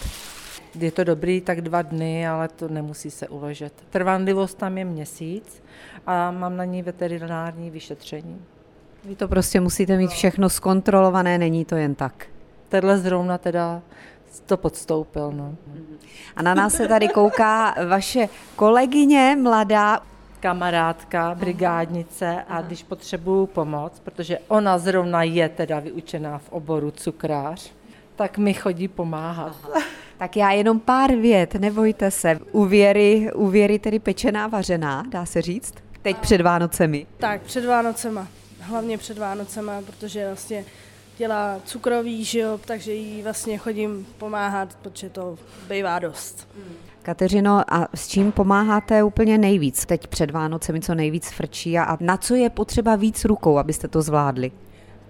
Je 0.80 0.92
to 0.92 1.04
dobrý 1.04 1.42
tak 1.42 1.62
dva 1.62 1.82
dny, 1.82 2.28
ale 2.28 2.48
to 2.48 2.68
nemusí 2.68 3.12
se 3.12 3.28
uležet. 3.28 3.74
Trvanlivost 3.90 4.58
tam 4.58 4.78
je 4.78 4.86
měsíc 4.86 5.64
a 6.06 6.32
mám 6.32 6.58
na 6.58 6.66
ní 6.66 6.84
veterinární 6.84 7.72
vyšetření. 7.72 8.42
Vy 9.04 9.16
to 9.16 9.28
prostě 9.28 9.60
musíte 9.60 9.98
mít 9.98 10.12
všechno 10.12 10.50
zkontrolované, 10.50 11.38
není 11.38 11.66
to 11.66 11.76
jen 11.76 11.96
tak. 11.96 12.26
Tenhle 12.70 12.98
zrovna 12.98 13.38
teda 13.38 13.82
to 14.46 14.58
podstoupil. 14.58 15.32
No. 15.32 15.56
A 16.36 16.42
na 16.42 16.54
nás 16.54 16.74
se 16.74 16.88
tady 16.88 17.08
kouká 17.08 17.76
vaše 17.88 18.30
kolegyně 18.56 19.38
mladá, 19.42 20.00
kamarádka, 20.40 21.36
brigádnice 21.36 22.44
a 22.48 22.62
když 22.62 22.84
potřebuju 22.84 23.46
pomoc, 23.46 24.00
protože 24.00 24.40
ona 24.48 24.78
zrovna 24.78 25.24
je 25.24 25.50
teda 25.50 25.80
vyučená 25.80 26.38
v 26.38 26.50
oboru 26.50 26.92
cukrář, 26.92 27.72
tak 28.16 28.38
mi 28.38 28.54
chodí 28.54 28.88
pomáhat. 28.88 29.56
Tak 30.18 30.38
já 30.38 30.52
jenom 30.52 30.80
pár 30.80 31.16
vět, 31.16 31.56
nebojte 31.56 32.12
se. 32.12 32.40
U 32.52 32.66
Věry, 32.66 33.32
u 33.34 33.48
Věry 33.48 33.80
tedy 33.80 34.00
pečená 34.00 34.48
vařená, 34.48 35.04
dá 35.10 35.26
se 35.26 35.42
říct? 35.42 35.74
Teď 36.02 36.18
před 36.18 36.42
Vánocemi. 36.42 37.08
Tak, 37.18 37.42
před 37.42 37.66
Vánocema. 37.66 38.28
Hlavně 38.60 38.98
před 38.98 39.18
Vánocema, 39.18 39.82
protože 39.82 40.28
vlastně 40.28 40.66
dělá 41.18 41.60
cukrový 41.66 42.24
žiob, 42.24 42.66
takže 42.66 42.94
jí 42.94 43.22
vlastně 43.22 43.58
chodím 43.58 44.08
pomáhat, 44.18 44.78
protože 44.82 45.10
to 45.10 45.38
bývá 45.70 46.00
dost. 46.00 46.48
Kateřino, 47.02 47.64
a 47.74 47.88
s 47.96 48.08
čím 48.08 48.32
pomáháte 48.32 49.04
úplně 49.04 49.38
nejvíc? 49.38 49.86
Teď 49.86 50.08
před 50.08 50.32
Vánocemi 50.32 50.82
co 50.82 50.96
nejvíc 50.96 51.30
frčí 51.30 51.78
a, 51.78 51.84
a 51.84 51.98
na 52.00 52.18
co 52.18 52.36
je 52.36 52.50
potřeba 52.50 52.96
víc 52.96 53.26
rukou, 53.26 53.58
abyste 53.58 53.88
to 53.88 54.02
zvládli? 54.02 54.52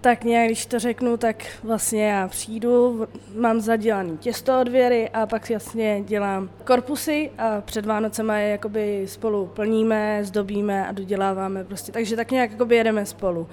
Tak 0.02 0.24
nějak, 0.24 0.48
když 0.48 0.66
to 0.66 0.80
řeknu, 0.80 1.18
tak 1.18 1.46
vlastně 1.64 2.08
já 2.08 2.28
přijdu, 2.28 3.08
mám 3.36 3.60
zadělaný 3.60 4.18
těsto 4.18 4.62
od 4.62 4.68
věry 4.68 5.10
a 5.10 5.26
pak 5.26 5.50
jasně 5.50 6.04
dělám 6.06 6.50
korpusy 6.64 7.32
a 7.38 7.62
před 7.62 7.86
Vánocema 7.86 8.38
je 8.38 8.50
jakoby 8.50 9.06
spolu 9.08 9.46
plníme, 9.46 10.20
zdobíme 10.24 10.88
a 10.88 10.92
doděláváme 10.92 11.64
prostě. 11.64 11.92
Takže 11.92 12.16
tak 12.16 12.32
nějak 12.32 12.52
jakoby 12.52 12.76
jedeme 12.76 13.06
spolu. 13.06 13.48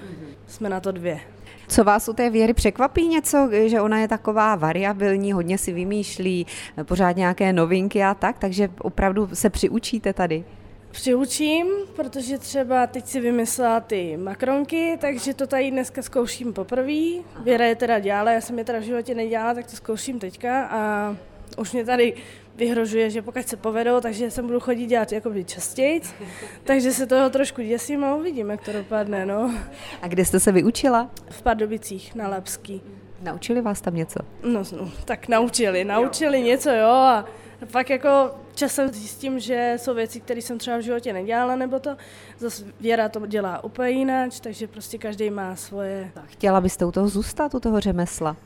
Jsme 0.47 0.69
na 0.69 0.81
to 0.81 0.93
dvě. 0.93 1.21
Co 1.69 1.85
vás 1.85 2.09
u 2.09 2.13
té 2.13 2.31
věry 2.31 2.55
překvapí 2.55 3.09
něco, 3.09 3.49
že 3.67 3.81
ona 3.81 3.99
je 3.99 4.09
taková 4.09 4.55
variabilní, 4.55 5.33
hodně 5.33 5.59
si 5.59 5.73
vymýšlí, 5.73 6.47
pořád 6.83 7.17
nějaké 7.17 7.53
novinky 7.53 8.05
a 8.05 8.15
tak, 8.15 8.39
takže 8.39 8.69
opravdu 8.79 9.29
se 9.33 9.51
přiučíte 9.51 10.13
tady? 10.13 10.45
Přiučím, 10.91 11.67
protože 11.97 12.39
třeba 12.39 12.87
teď 12.87 13.07
si 13.07 13.21
vymyslela 13.21 13.81
ty 13.81 14.17
makronky, 14.17 14.99
takže 15.01 15.35
to 15.35 15.47
tady 15.47 15.71
dneska 15.71 16.03
zkouším 16.03 16.53
poprvé. 16.53 17.23
Věra 17.45 17.65
je 17.65 17.77
teda 17.77 17.99
dělala, 17.99 18.31
já 18.31 18.41
jsem 18.41 18.59
je 18.59 18.65
teda 18.65 18.79
v 18.79 18.83
životě 18.83 19.15
nedělala, 19.15 19.55
tak 19.55 19.67
to 19.67 19.77
zkouším 19.77 20.19
teďka 20.19 20.67
a 20.67 21.17
už 21.59 21.73
mě 21.73 21.85
tady 21.85 22.15
vyhrožuje, 22.57 23.11
že 23.11 23.23
pokud 23.23 23.49
se 23.49 23.57
povedou, 23.57 24.01
takže 24.01 24.31
se 24.31 24.43
budu 24.43 24.61
chodit 24.61 24.87
dělat 24.87 25.13
jakoby 25.13 25.45
častěji. 25.45 26.01
takže 26.65 26.93
se 26.93 27.07
toho 27.07 27.31
trošku 27.31 27.63
děsím 27.63 28.05
a 28.05 28.15
uvidím, 28.15 28.51
jak 28.51 28.65
to 28.65 28.73
dopadne. 28.73 29.27
No. 29.27 29.55
A 30.03 30.09
kde 30.09 30.25
jste 30.25 30.41
se 30.41 30.53
vyučila? 30.53 31.11
V 31.31 31.43
Pardubicích 31.43 32.15
na 32.15 32.29
Lepský. 32.29 32.83
Naučili 33.23 33.61
vás 33.61 33.81
tam 33.81 33.95
něco? 33.95 34.19
No, 34.43 34.63
no 34.77 34.91
tak 35.05 35.29
naučili, 35.29 35.85
naučili 35.85 36.41
jo. 36.41 36.47
něco, 36.47 36.71
jo. 36.71 36.89
A 36.89 37.25
pak 37.73 37.91
jako 37.91 38.31
časem 38.55 38.89
zjistím, 38.89 39.39
že 39.41 39.75
jsou 39.77 39.95
věci, 39.95 40.21
které 40.21 40.43
jsem 40.43 40.59
třeba 40.59 40.77
v 40.77 40.81
životě 40.81 41.13
nedělala, 41.13 41.57
nebo 41.57 41.79
to 41.79 41.97
zase 42.39 42.65
Věra 42.81 43.09
to 43.09 43.27
dělá 43.27 43.65
úplně 43.65 43.91
jinak, 43.91 44.31
takže 44.43 44.67
prostě 44.67 44.99
každý 44.99 45.31
má 45.31 45.57
svoje. 45.57 46.11
Chtěla 46.25 46.61
byste 46.61 46.85
u 46.85 46.93
toho 46.93 47.09
zůstat, 47.09 47.55
u 47.55 47.61
toho 47.61 47.81
řemesla? 47.81 48.37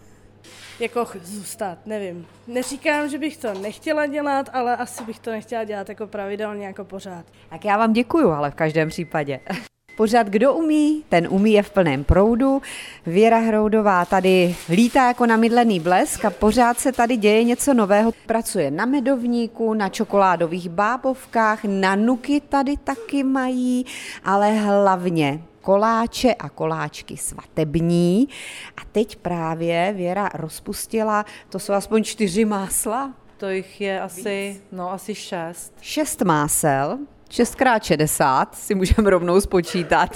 Jako 0.81 1.07
zůstat, 1.23 1.79
nevím. 1.87 2.27
Neříkám, 2.47 3.09
že 3.09 3.19
bych 3.19 3.37
to 3.37 3.55
nechtěla 3.55 4.07
dělat, 4.07 4.51
ale 4.53 4.77
asi 4.77 5.05
bych 5.05 5.19
to 5.19 5.31
nechtěla 5.31 5.65
dělat 5.65 5.89
jako 5.89 6.07
pravidelně, 6.07 6.67
jako 6.67 6.85
pořád. 6.85 7.25
Tak 7.51 7.65
já 7.65 7.77
vám 7.77 7.93
děkuju, 7.93 8.31
ale 8.31 8.51
v 8.51 8.55
každém 8.55 8.89
případě. 8.89 9.41
Pořád 9.99 10.27
kdo 10.27 10.55
umí, 10.55 11.05
ten 11.09 11.29
umí 11.31 11.53
je 11.53 11.63
v 11.63 11.71
plném 11.71 12.05
proudu. 12.05 12.63
Věra 13.07 13.39
Hroudová 13.39 14.05
tady 14.05 14.57
lítá 14.69 15.07
jako 15.07 15.27
na 15.27 15.37
mydlený 15.37 15.81
blesk 15.81 16.25
a 16.25 16.31
pořád 16.31 16.79
se 16.79 16.93
tady 16.93 17.17
děje 17.17 17.45
něco 17.45 17.75
nového. 17.75 18.13
Pracuje 18.27 18.71
na 18.71 18.87
medovníku, 18.87 19.75
na 19.75 19.89
čokoládových 19.89 20.69
bábovkách, 20.69 21.65
na 21.65 21.97
nuky 21.97 22.41
tady 22.41 22.77
taky 22.77 23.23
mají, 23.23 23.87
ale 24.25 24.53
hlavně 24.53 25.43
koláče 25.69 26.35
a 26.35 26.49
koláčky 26.49 27.17
svatební. 27.17 28.29
A 28.77 28.81
teď 28.93 29.17
právě 29.17 29.93
Věra 29.97 30.31
rozpustila, 30.35 31.25
to 31.49 31.59
jsou 31.59 31.73
aspoň 31.73 32.05
čtyři 32.05 32.45
másla. 32.45 33.15
To 33.37 33.49
jich 33.49 33.81
je 33.81 34.01
asi, 34.01 34.61
no 34.73 34.93
asi 34.93 35.15
šest. 35.15 35.73
Šest 35.81 36.23
másel 36.23 36.99
6x60 37.31 38.47
si 38.53 38.75
můžeme 38.75 39.11
rovnou 39.11 39.41
spočítat. 39.41 40.11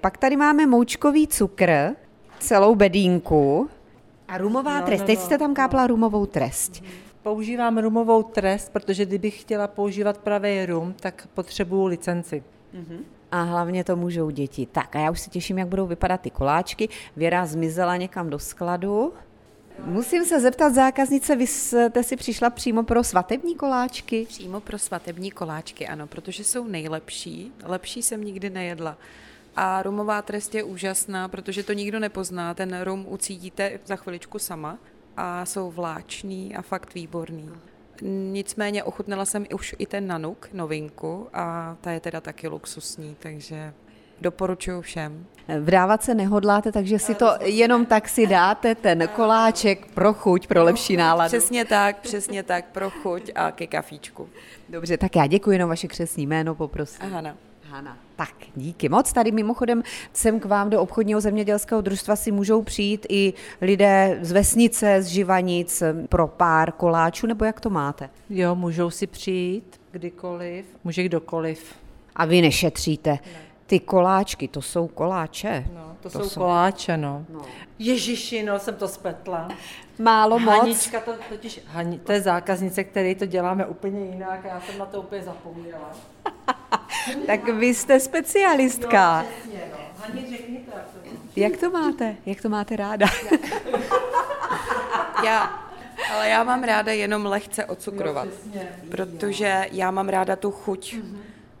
Pak 0.00 0.16
tady 0.18 0.36
máme 0.36 0.66
moučkový 0.66 1.26
cukr, 1.26 1.90
celou 2.38 2.74
bedínku 2.74 3.68
a 4.28 4.38
rumová 4.38 4.80
No, 4.80 4.86
trest. 4.86 5.00
no, 5.00 5.06
Teď 5.06 5.18
no. 5.18 5.24
jste 5.24 5.38
tam 5.38 5.54
kápla 5.54 5.86
rumovou 5.86 6.26
trest. 6.26 6.82
Používám 7.22 7.78
rumovou 7.78 8.22
trest, 8.22 8.72
protože 8.72 9.04
kdybych 9.06 9.40
chtěla 9.40 9.66
používat 9.66 10.18
pravý 10.18 10.66
rum, 10.66 10.94
tak 11.00 11.28
potřebuju 11.34 11.84
licenci. 11.86 12.42
A 13.32 13.42
hlavně 13.42 13.84
to 13.84 13.96
můžou 13.96 14.30
děti. 14.30 14.66
Tak 14.66 14.96
a 14.96 14.98
já 14.98 15.10
už 15.10 15.20
se 15.20 15.30
těším, 15.30 15.58
jak 15.58 15.68
budou 15.68 15.86
vypadat 15.86 16.20
ty 16.20 16.30
koláčky. 16.30 16.88
Věra 17.16 17.46
zmizela 17.46 17.96
někam 17.96 18.30
do 18.30 18.38
skladu. 18.38 19.12
Musím 19.84 20.24
se 20.24 20.40
zeptat 20.40 20.74
zákaznice, 20.74 21.36
vy 21.36 21.46
jste 21.46 22.02
si 22.02 22.16
přišla 22.16 22.50
přímo 22.50 22.82
pro 22.82 23.04
svatební 23.04 23.54
koláčky? 23.54 24.26
Přímo 24.28 24.60
pro 24.60 24.78
svatební 24.78 25.30
koláčky, 25.30 25.86
ano, 25.86 26.06
protože 26.06 26.44
jsou 26.44 26.66
nejlepší. 26.66 27.52
Lepší 27.64 28.02
jsem 28.02 28.24
nikdy 28.24 28.50
nejedla. 28.50 28.96
A 29.56 29.82
rumová 29.82 30.22
trest 30.22 30.54
je 30.54 30.62
úžasná, 30.62 31.28
protože 31.28 31.62
to 31.62 31.72
nikdo 31.72 32.00
nepozná. 32.00 32.54
Ten 32.54 32.80
rum 32.82 33.06
ucítíte 33.08 33.80
za 33.86 33.96
chviličku 33.96 34.38
sama 34.38 34.78
a 35.16 35.44
jsou 35.44 35.70
vláčný 35.70 36.56
a 36.56 36.62
fakt 36.62 36.94
výborný. 36.94 37.50
Nicméně 38.32 38.84
ochutnala 38.84 39.24
jsem 39.24 39.46
už 39.54 39.74
i 39.78 39.86
ten 39.86 40.06
nanuk, 40.06 40.48
novinku, 40.52 41.28
a 41.32 41.76
ta 41.80 41.90
je 41.90 42.00
teda 42.00 42.20
taky 42.20 42.48
luxusní, 42.48 43.16
takže 43.18 43.72
doporučuji 44.20 44.80
všem. 44.80 45.26
Vdávat 45.60 46.02
se 46.02 46.14
nehodláte, 46.14 46.72
takže 46.72 46.98
si 46.98 47.14
to 47.14 47.30
jenom 47.44 47.86
tak 47.86 48.08
si 48.08 48.26
dáte, 48.26 48.74
ten 48.74 49.08
koláček 49.08 49.86
pro 49.86 50.12
chuť, 50.14 50.46
pro 50.46 50.64
lepší 50.64 50.96
náladu. 50.96 51.28
Přesně 51.28 51.64
tak, 51.64 51.98
přesně 51.98 52.42
tak, 52.42 52.64
pro 52.64 52.90
chuť 52.90 53.30
a 53.34 53.50
ke 53.50 53.66
kafíčku. 53.66 54.28
Dobře, 54.68 54.98
tak 54.98 55.16
já 55.16 55.26
děkuji 55.26 55.50
jenom 55.50 55.68
vaše 55.68 55.88
křesní 55.88 56.26
jméno, 56.26 56.54
poprosím. 56.54 57.10
Hana. 57.10 57.36
Hana. 57.70 58.07
Tak, 58.18 58.34
díky 58.56 58.88
moc. 58.88 59.12
Tady 59.12 59.32
mimochodem 59.32 59.82
sem 60.12 60.40
k 60.40 60.44
vám 60.44 60.70
do 60.70 60.80
obchodního 60.80 61.20
zemědělského 61.20 61.80
družstva 61.80 62.16
si 62.16 62.32
můžou 62.32 62.62
přijít 62.62 63.06
i 63.08 63.34
lidé 63.60 64.18
z 64.22 64.32
vesnice, 64.32 65.02
z 65.02 65.06
Živanic 65.06 65.82
pro 66.08 66.28
pár 66.28 66.72
koláčů, 66.72 67.26
nebo 67.26 67.44
jak 67.44 67.60
to 67.60 67.70
máte? 67.70 68.10
Jo, 68.30 68.54
můžou 68.54 68.90
si 68.90 69.06
přijít 69.06 69.80
kdykoliv, 69.90 70.66
může 70.84 71.02
kdokoliv. 71.02 71.74
A 72.16 72.24
vy 72.24 72.42
nešetříte. 72.42 73.18
Ty 73.66 73.80
koláčky, 73.80 74.48
to 74.48 74.62
jsou 74.62 74.88
koláče. 74.88 75.64
No, 75.74 75.96
to, 76.00 76.10
to 76.10 76.18
jsou, 76.18 76.28
jsou 76.28 76.40
koláče, 76.40 76.96
no. 76.96 77.24
no. 77.32 77.40
Ježiši, 77.78 78.42
no, 78.42 78.58
jsem 78.58 78.74
to 78.74 78.88
spletla. 78.88 79.48
Málo 79.98 80.38
moc. 80.38 80.58
Hanička, 80.58 81.00
to, 81.00 81.12
totiž, 81.28 81.60
Hani, 81.66 81.98
to 81.98 82.12
je 82.12 82.20
zákaznice, 82.20 82.84
který 82.84 83.14
to 83.14 83.26
děláme 83.26 83.66
úplně 83.66 84.04
jinak 84.04 84.44
a 84.44 84.48
já 84.48 84.60
jsem 84.60 84.78
na 84.78 84.86
to 84.86 85.00
úplně 85.00 85.22
zapomněla. 85.22 85.90
tak 87.26 87.48
vy 87.48 87.66
jste 87.66 88.00
specialistka. 88.00 89.22
Jo, 89.22 89.28
přesně, 89.40 89.60
no. 89.72 89.78
Hani, 90.06 90.26
řekni 90.36 90.56
to, 90.58 90.70
jak 90.76 90.86
to 90.92 91.00
má. 91.10 91.20
Jak 91.36 91.56
to 91.56 91.70
máte? 91.70 92.16
Jak 92.26 92.42
to 92.42 92.48
máte 92.48 92.76
ráda? 92.76 93.06
Já, 95.24 95.68
ale 96.14 96.28
já 96.28 96.44
mám 96.44 96.62
ráda 96.64 96.92
jenom 96.92 97.26
lehce 97.26 97.64
ocukrovat, 97.64 98.24
Jo, 98.26 98.32
přesně. 98.50 98.68
protože 98.90 99.66
já 99.72 99.90
mám 99.90 100.08
ráda 100.08 100.36
tu 100.36 100.50
chuť. 100.50 100.94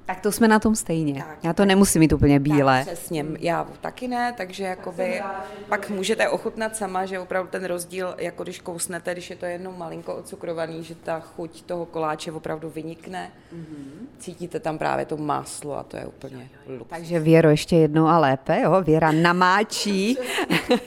Tak 0.08 0.20
to 0.20 0.32
jsme 0.32 0.48
na 0.48 0.58
tom 0.58 0.76
stejně. 0.76 1.14
Tak, 1.14 1.38
Já 1.44 1.52
to 1.52 1.64
nemusím 1.64 2.00
mít 2.00 2.12
úplně 2.12 2.40
bílé. 2.40 2.84
Tak, 2.84 2.94
přesně, 2.94 3.24
já 3.38 3.66
taky 3.80 4.08
ne, 4.08 4.34
takže 4.36 4.64
jakoby 4.64 5.22
pak 5.68 5.90
můžete 5.90 6.28
ochutnat 6.28 6.76
sama, 6.76 7.06
že 7.06 7.18
opravdu 7.18 7.50
ten 7.50 7.64
rozdíl, 7.64 8.14
jako 8.18 8.42
když 8.42 8.60
kousnete, 8.60 9.12
když 9.12 9.30
je 9.30 9.36
to 9.36 9.46
jenom 9.46 9.78
malinko 9.78 10.14
ocukrovaný, 10.14 10.84
že 10.84 10.94
ta 10.94 11.20
chuť 11.20 11.62
toho 11.62 11.86
koláče 11.86 12.32
opravdu 12.32 12.70
vynikne. 12.70 13.30
Cítíte 14.18 14.60
tam 14.60 14.78
právě 14.78 15.06
to 15.06 15.16
máslo 15.16 15.78
a 15.78 15.82
to 15.82 15.96
je 15.96 16.06
úplně 16.06 16.48
lux. 16.78 16.90
Takže 16.90 17.20
Věro, 17.20 17.50
ještě 17.50 17.76
jednou 17.76 18.06
a 18.06 18.18
lépe, 18.18 18.60
jo? 18.60 18.82
Věra 18.82 19.12
namáčí 19.12 20.18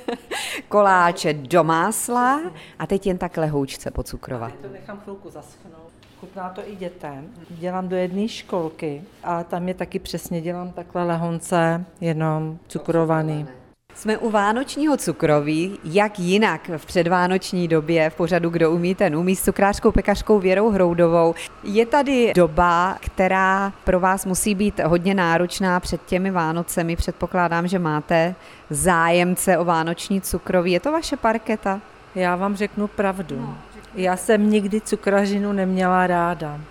koláče 0.68 1.34
do 1.34 1.64
másla 1.64 2.42
a 2.80 2.88
teď 2.88 3.08
jen 3.08 3.18
tak 3.18 3.38
lehoučce 3.38 3.92
pocukrovat. 3.92 4.54
To 4.62 4.70
nechám 4.70 5.00
chvilku 5.00 5.30
zaschnout. 5.30 5.92
Chutná 6.22 6.50
to 6.50 6.62
i 6.66 6.76
dětem. 6.76 7.30
Dělám 7.50 7.88
do 7.88 7.96
jedné 7.96 8.28
školky 8.28 9.02
a 9.24 9.44
tam 9.44 9.68
je 9.68 9.74
taky 9.74 10.00
přesně 10.00 10.42
dělám 10.42 10.72
takhle 10.72 11.04
lehonce, 11.04 11.86
jenom 12.02 12.58
cukrovaný. 12.68 13.48
Jsme 13.96 14.18
u 14.18 14.30
vánočního 14.30 14.98
cukroví, 14.98 15.80
jak 15.84 16.20
jinak 16.20 16.70
v 16.78 16.86
předvánoční 16.86 17.68
době 17.68 18.10
v 18.10 18.16
pořadu 18.16 18.50
Kdo 18.50 18.72
umí, 18.72 18.96
ten 18.96 19.16
umí 19.16 19.36
s 19.36 19.44
cukrářskou 19.44 19.92
pekařkou 19.92 20.40
Věrou 20.40 20.70
Hroudovou. 20.70 21.36
Je 21.64 21.86
tady 21.86 22.32
doba, 22.36 22.98
která 23.00 23.74
pro 23.84 24.00
vás 24.00 24.26
musí 24.26 24.56
být 24.56 24.80
hodně 24.80 25.14
náročná 25.14 25.80
před 25.80 26.06
těmi 26.06 26.32
Vánocemi. 26.32 26.96
Předpokládám, 26.96 27.68
že 27.68 27.80
máte 27.80 28.36
zájemce 28.70 29.58
o 29.58 29.66
vánoční 29.66 30.22
cukroví. 30.22 30.72
Je 30.72 30.80
to 30.80 30.92
vaše 30.92 31.18
parketa? 31.18 31.82
Já 32.16 32.36
vám 32.36 32.56
řeknu 32.56 32.88
pravdu. 32.88 33.56
Já 33.96 34.18
jsem 34.18 34.50
nikdy 34.50 34.82
cukrařinu 34.82 35.54
neměla 35.54 36.08
ráda. 36.08 36.62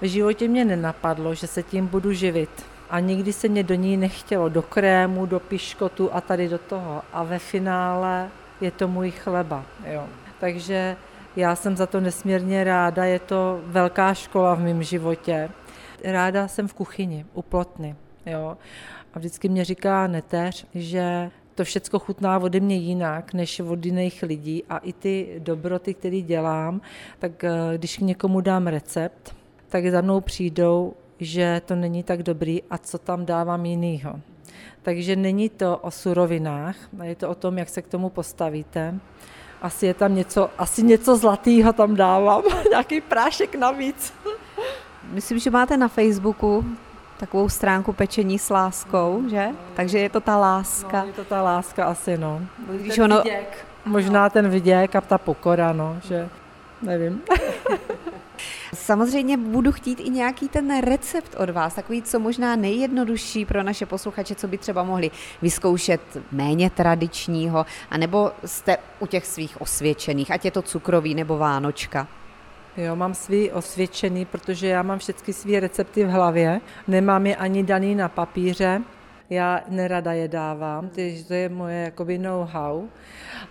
V 0.00 0.08
životě 0.08 0.48
mě 0.48 0.64
nenapadlo, 0.64 1.34
že 1.34 1.46
se 1.46 1.62
tím 1.62 1.86
budu 1.86 2.12
živit. 2.12 2.50
A 2.90 3.00
nikdy 3.00 3.32
se 3.32 3.48
mě 3.48 3.62
do 3.62 3.74
ní 3.74 3.96
nechtělo, 3.96 4.48
do 4.48 4.62
krému, 4.62 5.26
do 5.26 5.40
piškotu 5.40 6.14
a 6.14 6.20
tady 6.20 6.48
do 6.48 6.58
toho. 6.58 7.02
A 7.12 7.22
ve 7.22 7.38
finále 7.38 8.28
je 8.60 8.70
to 8.70 8.88
můj 8.88 9.10
chleba. 9.10 9.64
Jo. 9.86 10.04
Takže 10.40 10.96
já 11.36 11.56
jsem 11.56 11.76
za 11.76 11.86
to 11.86 12.00
nesmírně 12.00 12.64
ráda, 12.64 13.04
je 13.04 13.18
to 13.18 13.60
velká 13.66 14.14
škola 14.14 14.54
v 14.54 14.60
mém 14.60 14.82
životě. 14.82 15.50
Ráda 16.04 16.48
jsem 16.48 16.68
v 16.68 16.74
kuchyni, 16.74 17.26
u 17.34 17.42
plotny. 17.42 17.96
Jo. 18.26 18.56
A 19.14 19.18
vždycky 19.18 19.48
mě 19.48 19.64
říká 19.64 20.06
neteř, 20.06 20.66
že 20.74 21.30
to 21.58 21.64
všecko 21.64 21.98
chutná 21.98 22.38
ode 22.38 22.60
mě 22.60 22.76
jinak 22.76 23.34
než 23.34 23.60
od 23.60 23.84
jiných 23.84 24.22
lidí 24.22 24.64
a 24.70 24.78
i 24.78 24.92
ty 24.92 25.34
dobroty, 25.38 25.94
které 25.94 26.20
dělám, 26.20 26.80
tak 27.18 27.44
eh, 27.44 27.50
když 27.74 27.96
k 27.96 28.00
někomu 28.00 28.40
dám 28.40 28.66
recept, 28.66 29.34
tak 29.68 29.86
za 29.86 30.00
mnou 30.00 30.20
přijdou, 30.20 30.94
že 31.18 31.62
to 31.66 31.74
není 31.74 32.02
tak 32.02 32.22
dobrý 32.22 32.62
a 32.70 32.78
co 32.78 32.98
tam 32.98 33.26
dávám 33.26 33.66
jinýho. 33.66 34.20
Takže 34.82 35.16
není 35.16 35.48
to 35.48 35.78
o 35.78 35.90
surovinách, 35.90 36.76
je 37.02 37.14
to 37.14 37.28
o 37.28 37.34
tom, 37.34 37.58
jak 37.58 37.68
se 37.68 37.82
k 37.82 37.88
tomu 37.88 38.08
postavíte. 38.08 38.94
Asi 39.62 39.86
je 39.86 39.94
tam 39.94 40.14
něco, 40.14 40.50
asi 40.58 40.82
něco 40.82 41.16
zlatého 41.16 41.72
tam 41.72 41.96
dávám, 41.96 42.42
nějaký 42.70 43.00
prášek 43.00 43.54
navíc. 43.54 44.12
Myslím, 45.12 45.38
že 45.38 45.50
máte 45.50 45.76
na 45.76 45.88
Facebooku 45.88 46.64
takovou 47.18 47.48
stránku 47.48 47.92
pečení 47.92 48.38
s 48.38 48.50
láskou, 48.50 49.22
že? 49.30 49.48
Takže 49.76 49.98
je 49.98 50.08
to 50.10 50.20
ta 50.20 50.36
láska. 50.36 51.00
No, 51.00 51.06
je 51.06 51.12
to 51.12 51.24
ta 51.24 51.42
láska 51.42 51.84
asi, 51.84 52.18
no. 52.18 52.40
Když 52.70 52.94
Ten 52.94 53.04
ono- 53.04 53.22
viděk, 53.22 53.66
možná 53.84 54.30
ten 54.30 54.48
viděk 54.48 54.96
a 54.96 55.00
ta 55.00 55.18
pokora, 55.18 55.72
no, 55.72 55.96
že 56.08 56.28
nevím. 56.82 57.20
Samozřejmě 58.74 59.36
budu 59.36 59.72
chtít 59.72 60.00
i 60.00 60.10
nějaký 60.10 60.48
ten 60.48 60.80
recept 60.80 61.34
od 61.38 61.50
vás, 61.50 61.74
takový 61.74 62.02
co 62.02 62.18
možná 62.20 62.56
nejjednodušší 62.56 63.44
pro 63.44 63.62
naše 63.62 63.86
posluchače, 63.86 64.34
co 64.34 64.48
by 64.48 64.58
třeba 64.58 64.82
mohli 64.82 65.10
vyzkoušet 65.42 66.00
méně 66.32 66.70
tradičního, 66.70 67.66
anebo 67.90 68.30
jste 68.44 68.76
u 69.00 69.06
těch 69.06 69.26
svých 69.26 69.60
osvědčených, 69.60 70.30
ať 70.30 70.44
je 70.44 70.50
to 70.50 70.62
cukrový 70.62 71.14
nebo 71.14 71.38
vánočka. 71.38 72.06
Jo, 72.78 72.96
mám 72.96 73.14
svý 73.14 73.52
osvědčený, 73.52 74.24
protože 74.24 74.66
já 74.66 74.82
mám 74.82 74.98
všechny 74.98 75.32
své 75.32 75.60
recepty 75.60 76.04
v 76.04 76.08
hlavě, 76.08 76.60
nemám 76.88 77.26
je 77.26 77.36
ani 77.36 77.62
daný 77.62 77.94
na 77.94 78.08
papíře, 78.08 78.82
já 79.30 79.60
nerada 79.68 80.12
je 80.12 80.28
dávám, 80.28 80.88
takže 80.88 81.24
to 81.24 81.34
je 81.34 81.48
moje 81.48 81.76
jakoby 81.84 82.18
know-how. 82.18 82.86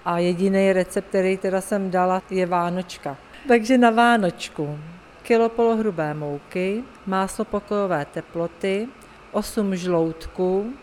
A 0.05 0.19
jediný 0.19 0.73
recept, 0.73 1.07
který 1.07 1.37
teda 1.37 1.61
jsem 1.61 1.91
dala, 1.91 2.21
je 2.29 2.45
Vánočka. 2.45 3.17
Takže 3.47 3.77
na 3.77 3.89
Vánočku 3.89 4.79
kilo 5.21 5.49
polohrubé 5.49 6.13
mouky, 6.13 6.83
máslo 7.05 7.45
pokojové 7.45 8.05
teploty, 8.05 8.87
8 9.31 9.75
žloutků, 9.75 10.73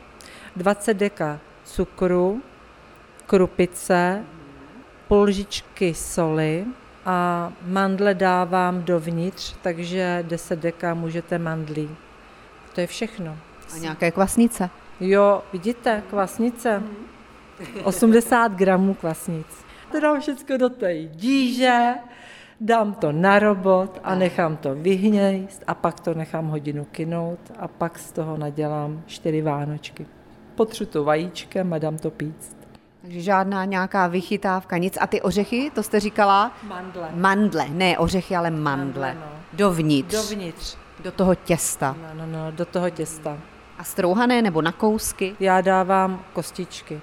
20 0.57 0.95
deka 0.95 1.41
cukru, 1.65 2.43
krupice, 3.27 4.25
půl 5.09 5.27
soli 5.93 6.65
a 7.05 7.53
mandle 7.67 8.15
dávám 8.15 8.83
dovnitř, 8.83 9.55
takže 9.63 10.25
10 10.29 10.59
deka 10.59 10.95
můžete 10.95 11.39
mandlí. 11.39 11.91
To 12.75 12.81
je 12.81 12.87
všechno. 12.87 13.37
A 13.75 13.79
nějaké 13.79 14.11
kvasnice. 14.11 14.71
Jo, 15.01 15.43
vidíte, 15.53 16.03
kvasnice. 16.11 16.83
80 17.85 18.53
gramů 18.53 18.95
kvasnic. 18.95 19.47
To 19.93 20.01
dám 20.01 20.21
všechno 20.21 20.59
do 20.59 20.69
té 20.69 21.05
díže, 21.05 21.95
dám 22.61 22.95
to 22.95 23.13
na 23.13 23.39
robot 23.39 24.01
a 24.05 24.15
nechám 24.15 24.57
to 24.57 24.75
vyhnějst 24.75 25.65
a 25.67 25.75
pak 25.75 26.01
to 26.01 26.15
nechám 26.15 26.49
hodinu 26.49 26.85
kynout 26.85 27.39
a 27.59 27.69
pak 27.69 27.99
z 27.99 28.13
toho 28.13 28.37
nadělám 28.37 29.03
čtyři 29.07 29.43
vánočky. 29.43 30.07
Potřu 30.55 30.87
to 30.87 31.05
vajíčkem 31.05 31.73
a 31.73 31.79
dám 31.79 31.99
to 31.99 32.11
píct. 32.11 32.54
Takže 33.05 33.21
žádná 33.21 33.65
nějaká 33.65 34.07
vychytávka, 34.07 34.79
nic. 34.79 34.99
A 35.01 35.07
ty 35.07 35.23
ořechy, 35.23 35.71
to 35.75 35.83
jste 35.83 36.01
říkala? 36.01 36.53
Mandle. 36.63 37.09
Mandle, 37.15 37.69
ne 37.69 37.99
ořechy, 37.99 38.37
ale 38.37 38.51
mandle. 38.51 39.07
Mandle, 39.09 39.15
no. 39.15 39.41
Dovnitř. 39.53 40.15
Dovnitř. 40.15 40.77
Do 41.03 41.13
toho 41.13 41.35
těsta. 41.35 41.97
No, 42.03 42.27
no, 42.27 42.39
no, 42.39 42.51
do 42.51 42.65
toho 42.65 42.91
těsta. 42.91 43.39
A 43.79 43.85
strouhané 43.85 44.43
nebo 44.43 44.63
na 44.63 44.73
kousky? 44.73 45.37
Já 45.41 45.61
dávám 45.61 46.25
kostičky, 46.33 47.01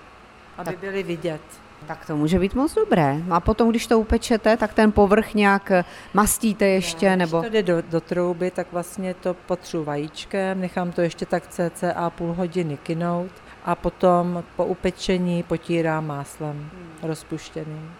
aby 0.57 0.77
byly 0.81 1.03
vidět. 1.03 1.41
Tak 1.87 2.05
to 2.05 2.17
může 2.17 2.39
být 2.39 2.55
moc 2.55 2.75
dobré. 2.75 3.17
A 3.31 3.39
potom, 3.39 3.69
když 3.69 3.87
to 3.87 3.99
upečete, 3.99 4.57
tak 4.57 4.73
ten 4.73 4.91
povrch 4.91 5.33
nějak 5.33 5.71
mastíte 6.13 6.65
ještě, 6.65 7.15
nebo... 7.15 7.39
Když 7.39 7.49
to 7.49 7.53
jde 7.53 7.63
do, 7.63 7.81
do 7.81 8.01
trouby, 8.01 8.51
tak 8.51 8.67
vlastně 8.71 9.13
to 9.13 9.33
potřu 9.33 9.83
vajíčkem, 9.83 10.61
nechám 10.61 10.91
to 10.91 11.01
ještě 11.01 11.25
tak 11.25 11.43
cca 11.47 12.09
půl 12.09 12.33
hodiny 12.33 12.77
kynout 12.77 13.31
a 13.65 13.75
potom 13.75 14.43
po 14.55 14.65
upečení 14.65 15.43
potírám 15.43 16.07
máslem 16.07 16.69
rozpuštěným. 17.03 17.91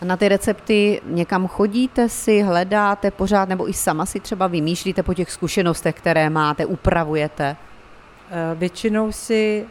A 0.00 0.04
na 0.04 0.16
ty 0.16 0.28
recepty 0.28 1.00
někam 1.06 1.48
chodíte 1.48 2.08
si, 2.08 2.42
hledáte 2.42 3.10
pořád, 3.10 3.48
nebo 3.48 3.68
i 3.68 3.72
sama 3.72 4.06
si 4.06 4.20
třeba 4.20 4.46
vymýšlíte 4.46 5.02
po 5.02 5.14
těch 5.14 5.30
zkušenostech, 5.30 5.94
které 5.94 6.30
máte, 6.30 6.66
upravujete? 6.66 7.56
Eh, 8.30 8.54
Většinou 8.54 9.12
si 9.12 9.66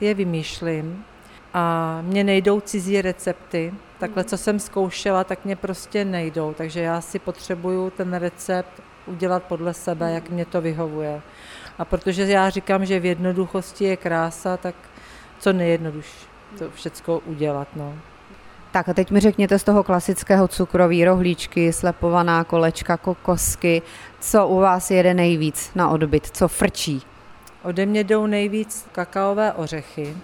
je 0.00 0.14
vymýšlím 0.14 1.04
a 1.54 1.98
mě 2.02 2.24
nejdou 2.24 2.60
cizí 2.60 3.02
recepty. 3.02 3.74
Takhle, 3.98 4.24
co 4.24 4.36
jsem 4.36 4.58
zkoušela, 4.60 5.24
tak 5.24 5.44
mě 5.44 5.56
prostě 5.56 6.04
nejdou, 6.04 6.54
takže 6.54 6.80
já 6.80 7.00
si 7.00 7.18
potřebuju 7.18 7.90
ten 7.90 8.14
recept 8.14 8.82
udělat 9.06 9.42
podle 9.42 9.74
sebe, 9.74 10.12
jak 10.12 10.30
mě 10.30 10.44
to 10.44 10.60
vyhovuje. 10.60 11.20
A 11.80 11.84
protože 11.84 12.22
já 12.22 12.50
říkám, 12.50 12.86
že 12.86 13.00
v 13.00 13.04
jednoduchosti 13.04 13.84
je 13.84 13.96
krása, 13.96 14.56
tak 14.56 14.74
co 15.38 15.52
nejjednodušší 15.52 16.26
to 16.58 16.70
všecko 16.70 17.18
udělat. 17.18 17.68
No. 17.76 17.94
Tak 18.72 18.88
a 18.88 18.94
teď 18.94 19.10
mi 19.10 19.20
řekněte 19.20 19.58
z 19.58 19.64
toho 19.64 19.82
klasického 19.82 20.48
cukroví 20.48 21.04
rohlíčky, 21.04 21.72
slepovaná 21.72 22.44
kolečka, 22.44 22.96
kokosky, 22.96 23.82
co 24.20 24.48
u 24.48 24.56
vás 24.56 24.90
jede 24.90 25.14
nejvíc 25.14 25.70
na 25.74 25.88
odbyt, 25.88 26.26
co 26.26 26.48
frčí? 26.48 27.02
Ode 27.62 27.86
mě 27.86 28.04
jdou 28.04 28.26
nejvíc 28.26 28.86
kakaové 28.92 29.52
ořechy. 29.52 30.16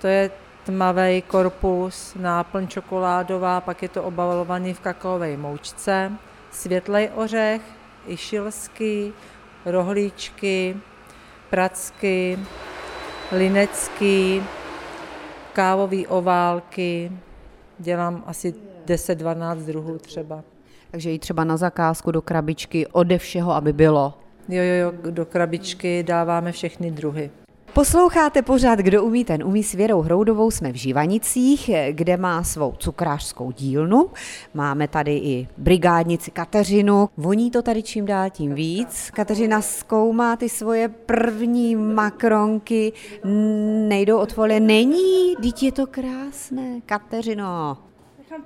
To 0.00 0.06
je 0.06 0.30
tmavý 0.64 1.22
korpus, 1.22 2.14
náplň 2.20 2.68
čokoládová, 2.68 3.60
pak 3.60 3.82
je 3.82 3.88
to 3.88 4.02
obalovaný 4.02 4.74
v 4.74 4.80
kakaové 4.80 5.36
moučce, 5.36 6.12
světlej 6.50 7.10
ořech, 7.14 7.62
išilský, 8.06 9.12
rohlíčky, 9.64 10.76
pracky, 11.50 12.38
linecký, 13.32 14.42
kávový 15.52 16.06
oválky, 16.06 17.12
dělám 17.78 18.24
asi 18.26 18.54
10-12 18.86 19.56
druhů 19.56 19.98
třeba. 19.98 20.42
Takže 20.90 21.12
i 21.12 21.18
třeba 21.18 21.44
na 21.44 21.56
zakázku 21.56 22.10
do 22.10 22.22
krabičky 22.22 22.86
ode 22.86 23.18
všeho, 23.18 23.52
aby 23.52 23.72
bylo. 23.72 24.14
Jo, 24.48 24.62
jo, 24.62 24.74
jo, 24.74 25.10
do 25.10 25.26
krabičky 25.26 26.02
dáváme 26.02 26.52
všechny 26.52 26.90
druhy. 26.90 27.30
Posloucháte 27.72 28.42
pořád 28.42 28.78
Kdo 28.78 29.04
umí, 29.04 29.24
ten 29.24 29.44
umí 29.44 29.62
s 29.62 29.72
Věrou 29.72 30.00
Hroudovou. 30.00 30.50
Jsme 30.50 30.72
v 30.72 30.74
Živanicích, 30.74 31.70
kde 31.90 32.16
má 32.16 32.42
svou 32.44 32.74
cukrářskou 32.78 33.52
dílnu. 33.52 34.10
Máme 34.54 34.88
tady 34.88 35.16
i 35.16 35.48
brigádnici 35.56 36.30
Kateřinu. 36.30 37.08
Voní 37.16 37.50
to 37.50 37.62
tady 37.62 37.82
čím 37.82 38.06
dál 38.06 38.30
tím 38.30 38.54
víc. 38.54 39.10
Kateřina 39.10 39.62
zkoumá 39.62 40.36
ty 40.36 40.48
svoje 40.48 40.88
první 40.88 41.76
makronky. 41.76 42.92
Nejdou 43.88 44.18
od 44.18 44.32
folie. 44.32 44.60
Není, 44.60 45.36
teď 45.42 45.62
je 45.62 45.72
to 45.72 45.86
krásné. 45.86 46.80
Kateřino, 46.86 47.78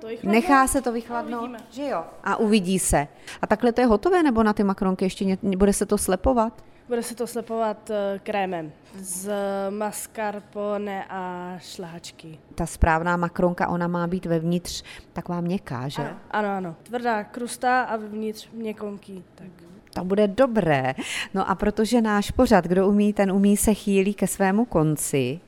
to 0.01 0.07
nechá 0.23 0.67
se 0.67 0.81
to 0.81 0.91
vychladnout, 0.91 1.49
že 1.69 1.87
jo? 1.89 2.03
A 2.23 2.35
uvidí 2.35 2.79
se. 2.79 3.07
A 3.41 3.47
takhle 3.47 3.71
to 3.71 3.81
je 3.81 3.87
hotové, 3.87 4.23
nebo 4.23 4.43
na 4.43 4.53
ty 4.53 4.63
makronky 4.63 5.05
ještě 5.05 5.25
ně, 5.25 5.37
bude 5.57 5.73
se 5.73 5.85
to 5.85 5.97
slepovat? 5.97 6.63
Bude 6.87 7.03
se 7.03 7.15
to 7.15 7.27
slepovat 7.27 7.89
eh, 7.89 8.19
krémem 8.23 8.71
z 8.95 9.31
mascarpone 9.69 11.05
a 11.09 11.53
šláčky. 11.59 12.39
Ta 12.55 12.65
správná 12.65 13.17
makronka, 13.17 13.67
ona 13.67 13.87
má 13.87 14.07
být 14.07 14.25
vevnitř 14.25 14.83
taková 15.13 15.41
měkká, 15.41 15.87
že? 15.87 16.01
Ano, 16.01 16.17
ano, 16.31 16.49
ano. 16.49 16.75
Tvrdá 16.83 17.23
krusta 17.23 17.81
a 17.81 17.95
vevnitř 17.97 18.49
měkonký. 18.53 19.23
Tak. 19.35 19.47
To 19.93 20.03
bude 20.03 20.27
dobré. 20.27 20.95
No 21.33 21.49
a 21.49 21.55
protože 21.55 22.01
náš 22.01 22.31
pořad, 22.31 22.65
kdo 22.65 22.87
umí, 22.87 23.13
ten 23.13 23.31
umí 23.31 23.57
se 23.57 23.73
chýlí 23.73 24.13
ke 24.13 24.27
svému 24.27 24.65
konci, 24.65 25.39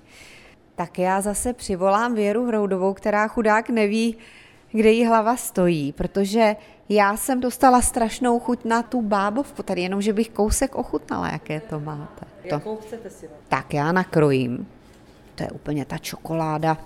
tak 0.76 1.00
já 1.00 1.22
zase 1.22 1.54
přivolám 1.54 2.16
Věru 2.16 2.46
Hroudovou, 2.46 2.94
která 2.94 3.28
chudák 3.28 3.70
neví, 3.70 4.18
kde 4.72 4.92
jí 4.92 5.06
hlava 5.06 5.38
stojí, 5.38 5.92
protože 5.92 6.56
já 6.90 7.18
jsem 7.18 7.40
dostala 7.42 7.82
strašnou 7.82 8.40
chuť 8.40 8.66
na 8.66 8.84
tu 8.84 9.02
bábovku, 9.02 9.64
tady 9.64 9.82
jenom, 9.82 10.02
že 10.02 10.14
bych 10.14 10.30
kousek 10.30 10.76
ochutnala, 10.76 11.30
jaké 11.30 11.60
to 11.60 11.80
máte. 11.80 12.26
To. 12.42 12.48
Jakou 12.48 12.78
chcete 12.78 13.10
si? 13.10 13.30
Tak 13.48 13.74
já 13.74 13.92
nakrojím. 13.92 14.68
To 15.36 15.44
je 15.44 15.50
úplně 15.50 15.86
ta 15.86 15.98
čokoláda. 15.98 16.78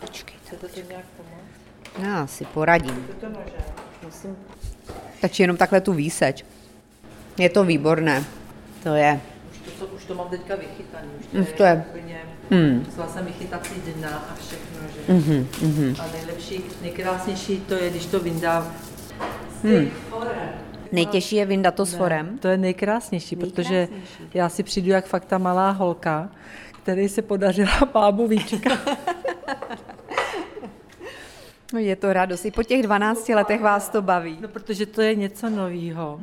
Počkejte, 0.00 0.42
Chcete 0.46 0.68
to 0.68 0.88
nějak 0.88 1.04
pomoct? 1.16 2.08
já 2.08 2.26
si 2.26 2.44
poradím. 2.44 3.06
Musím... 4.04 4.36
Stačí 5.18 5.42
jenom 5.42 5.56
takhle 5.56 5.80
tu 5.80 5.92
výseč. 5.92 6.44
Je 7.38 7.50
to 7.50 7.64
výborné. 7.64 8.24
To 8.82 8.94
je. 8.94 9.20
Už 10.02 10.08
to, 10.08 10.14
mám 10.14 10.28
teďka 10.28 10.54
vychytaný. 10.56 11.08
Už 11.20 11.26
to, 11.26 11.38
Už 11.38 11.46
je, 11.48 11.52
to 11.54 11.62
je- 11.64 11.84
úplně... 11.90 12.20
Hmm. 12.50 12.82
Musela 12.86 13.08
jsem 13.08 13.24
vychytací 13.24 13.74
dna 13.96 14.08
a 14.08 14.34
všechno, 14.34 14.78
že? 14.94 15.12
Mhm, 15.12 15.48
mhm. 15.62 15.96
A 16.00 16.04
nejlepší, 16.12 16.60
nejkrásnější 16.82 17.60
to 17.60 17.74
je, 17.74 17.90
když 17.90 18.06
to 18.06 18.20
vyndá. 18.20 18.72
Hmm. 19.62 19.90
Nejtěžší 20.92 21.36
je 21.36 21.46
vyndat 21.46 21.74
to 21.74 21.86
s 21.86 21.94
forem. 21.94 22.38
To 22.38 22.48
je 22.48 22.56
nejkrásnější, 22.56 23.36
protože 23.36 23.88
já 24.34 24.48
si 24.48 24.62
přijdu 24.62 24.90
jak 24.90 25.06
fakt 25.06 25.24
ta 25.24 25.38
malá 25.38 25.70
holka, 25.70 26.28
který 26.82 27.08
se 27.08 27.22
podařila 27.22 27.72
bábu 27.92 28.26
víčka. 28.28 28.78
No, 31.72 31.78
Je 31.78 31.96
to 31.96 32.12
radost. 32.12 32.44
I 32.44 32.50
po 32.50 32.62
těch 32.62 32.82
12 32.82 33.28
letech 33.28 33.60
vás 33.60 33.88
to 33.88 34.02
baví. 34.02 34.38
No, 34.40 34.48
protože 34.48 34.86
to 34.86 35.02
je 35.02 35.14
něco 35.14 35.50
novýho. 35.50 36.20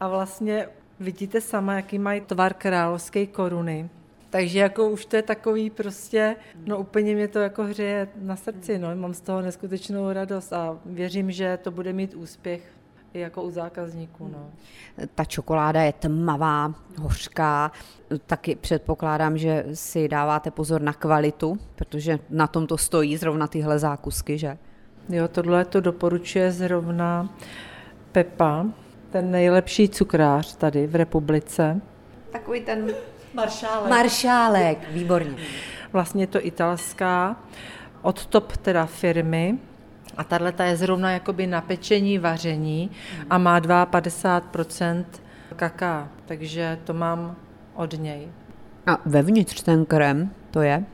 A 0.00 0.08
vlastně 0.08 0.66
vidíte 1.00 1.40
sama, 1.40 1.74
jaký 1.74 1.98
mají 1.98 2.20
tvar 2.20 2.54
královské 2.54 3.26
koruny. 3.26 3.90
Takže 4.30 4.58
jako 4.58 4.88
už 4.88 5.06
to 5.06 5.16
je 5.16 5.22
takový 5.22 5.70
prostě, 5.70 6.36
no 6.66 6.78
úplně 6.78 7.14
mě 7.14 7.28
to 7.28 7.38
jako 7.38 7.64
hřeje 7.64 8.08
na 8.22 8.36
srdci, 8.36 8.78
no, 8.78 8.96
mám 8.96 9.14
z 9.14 9.20
toho 9.20 9.40
neskutečnou 9.40 10.12
radost 10.12 10.52
a 10.52 10.78
věřím, 10.84 11.30
že 11.30 11.58
to 11.62 11.70
bude 11.70 11.92
mít 11.92 12.14
úspěch 12.14 12.62
i 13.14 13.20
jako 13.20 13.42
u 13.42 13.50
zákazníků, 13.50 14.28
no. 14.28 14.50
Ta 15.14 15.24
čokoláda 15.24 15.82
je 15.82 15.92
tmavá, 15.92 16.74
hořká. 16.98 17.72
Taky 18.26 18.54
předpokládám, 18.54 19.38
že 19.38 19.64
si 19.74 20.08
dáváte 20.08 20.50
pozor 20.50 20.82
na 20.82 20.92
kvalitu, 20.92 21.58
protože 21.76 22.18
na 22.30 22.46
tom 22.46 22.66
to 22.66 22.78
stojí 22.78 23.16
zrovna 23.16 23.46
tyhle 23.46 23.78
zákusky, 23.78 24.38
že? 24.38 24.58
Jo, 25.08 25.28
tohle 25.28 25.64
to 25.64 25.80
doporučuje 25.80 26.52
zrovna 26.52 27.34
Pepa, 28.12 28.66
ten 29.10 29.30
nejlepší 29.30 29.88
cukrář 29.88 30.56
tady 30.56 30.86
v 30.86 30.94
republice. 30.94 31.80
Takový 32.32 32.60
ten 32.60 32.86
Maršálek. 33.34 33.90
maršálek, 33.90 34.78
výborně. 34.90 35.36
Vlastně 35.92 36.26
to 36.26 36.46
italská, 36.46 37.36
od 38.02 38.26
top 38.26 38.56
teda 38.56 38.86
firmy. 38.86 39.58
A 40.16 40.24
tahle 40.24 40.52
je 40.62 40.76
zrovna 40.76 41.10
jakoby 41.10 41.46
na 41.46 41.60
pečení, 41.60 42.18
vaření 42.18 42.90
a 43.30 43.38
má 43.38 43.60
52% 43.60 45.04
kaká, 45.56 46.08
takže 46.26 46.78
to 46.84 46.94
mám 46.94 47.36
od 47.74 47.92
něj. 47.98 48.28
A 48.86 48.98
vevnitř 49.06 49.62
ten 49.62 49.84
krém, 49.84 50.30
to 50.50 50.62
je? 50.62 50.84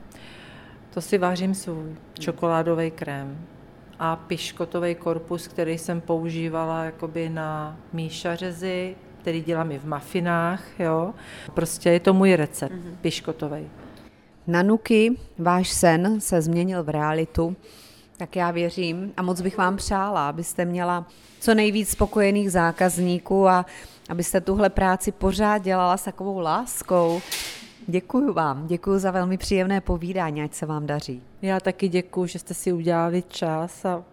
To 0.95 1.01
si 1.01 1.19
vážím 1.19 1.55
svůj 1.55 1.97
čokoládový 2.19 2.91
krém 2.91 3.47
a 3.99 4.17
piškotový 4.17 4.95
korpus, 4.95 5.49
který 5.49 5.79
jsem 5.79 6.01
používala 6.01 6.85
jakoby 6.85 7.29
na 7.29 7.77
míšařezy, 7.93 8.97
který 9.21 9.43
dělám 9.43 9.73
i 9.73 9.79
v 9.79 9.85
mafinách, 9.85 10.63
jo. 10.79 11.15
Prostě 11.55 11.91
je 11.91 12.01
to 12.01 12.15
můj 12.15 12.35
recept, 12.35 12.73
mm-hmm. 12.73 12.97
piškotový. 13.01 13.69
Nanuky, 14.47 15.17
váš 15.39 15.69
sen 15.69 16.21
se 16.21 16.43
změnil 16.43 16.83
v 16.83 16.89
realitu, 16.89 17.57
tak 18.17 18.37
já 18.37 18.51
věřím 18.51 19.13
a 19.17 19.23
moc 19.23 19.41
bych 19.41 19.59
vám 19.59 19.77
přála, 19.77 20.29
abyste 20.29 20.65
měla 20.65 21.07
co 21.41 21.55
nejvíc 21.55 21.89
spokojených 21.89 22.53
zákazníků 22.53 23.49
a 23.49 23.67
abyste 24.09 24.41
tuhle 24.41 24.71
práci 24.71 25.13
pořád 25.13 25.59
dělala 25.59 25.97
s 25.97 26.05
takovou 26.05 26.39
láskou. 26.39 27.21
Děkuji 27.89 28.33
vám, 28.33 28.67
děkuji 28.67 28.99
za 28.99 29.11
velmi 29.11 29.39
příjemné 29.39 29.81
povídání, 29.81 30.43
ať 30.43 30.55
se 30.55 30.67
vám 30.67 30.87
daří. 30.87 31.23
Já 31.43 31.61
taky 31.61 31.89
děkuji, 31.89 32.27
že 32.27 32.39
jste 32.39 32.55
si 32.55 32.73
udělali 32.73 33.23
čas 33.23 33.85
a 33.85 34.05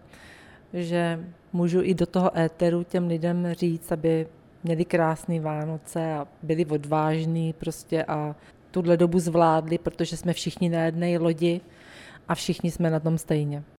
že 0.72 1.24
můžu 1.52 1.82
i 1.82 1.94
do 1.94 2.06
toho 2.06 2.38
éteru 2.38 2.82
těm 2.82 3.06
lidem 3.06 3.48
říct, 3.52 3.92
aby 3.92 4.26
měli 4.64 4.84
krásné 4.84 5.40
Vánoce 5.40 6.14
a 6.14 6.28
byli 6.42 6.66
odvážní 6.66 7.52
prostě 7.52 8.04
a 8.04 8.34
tuhle 8.70 8.96
dobu 8.96 9.18
zvládli, 9.18 9.78
protože 9.78 10.16
jsme 10.16 10.32
všichni 10.32 10.68
na 10.68 10.82
jedné 10.82 11.18
lodi 11.18 11.60
a 12.28 12.34
všichni 12.34 12.70
jsme 12.70 12.90
na 12.90 13.00
tom 13.00 13.18
stejně. 13.18 13.64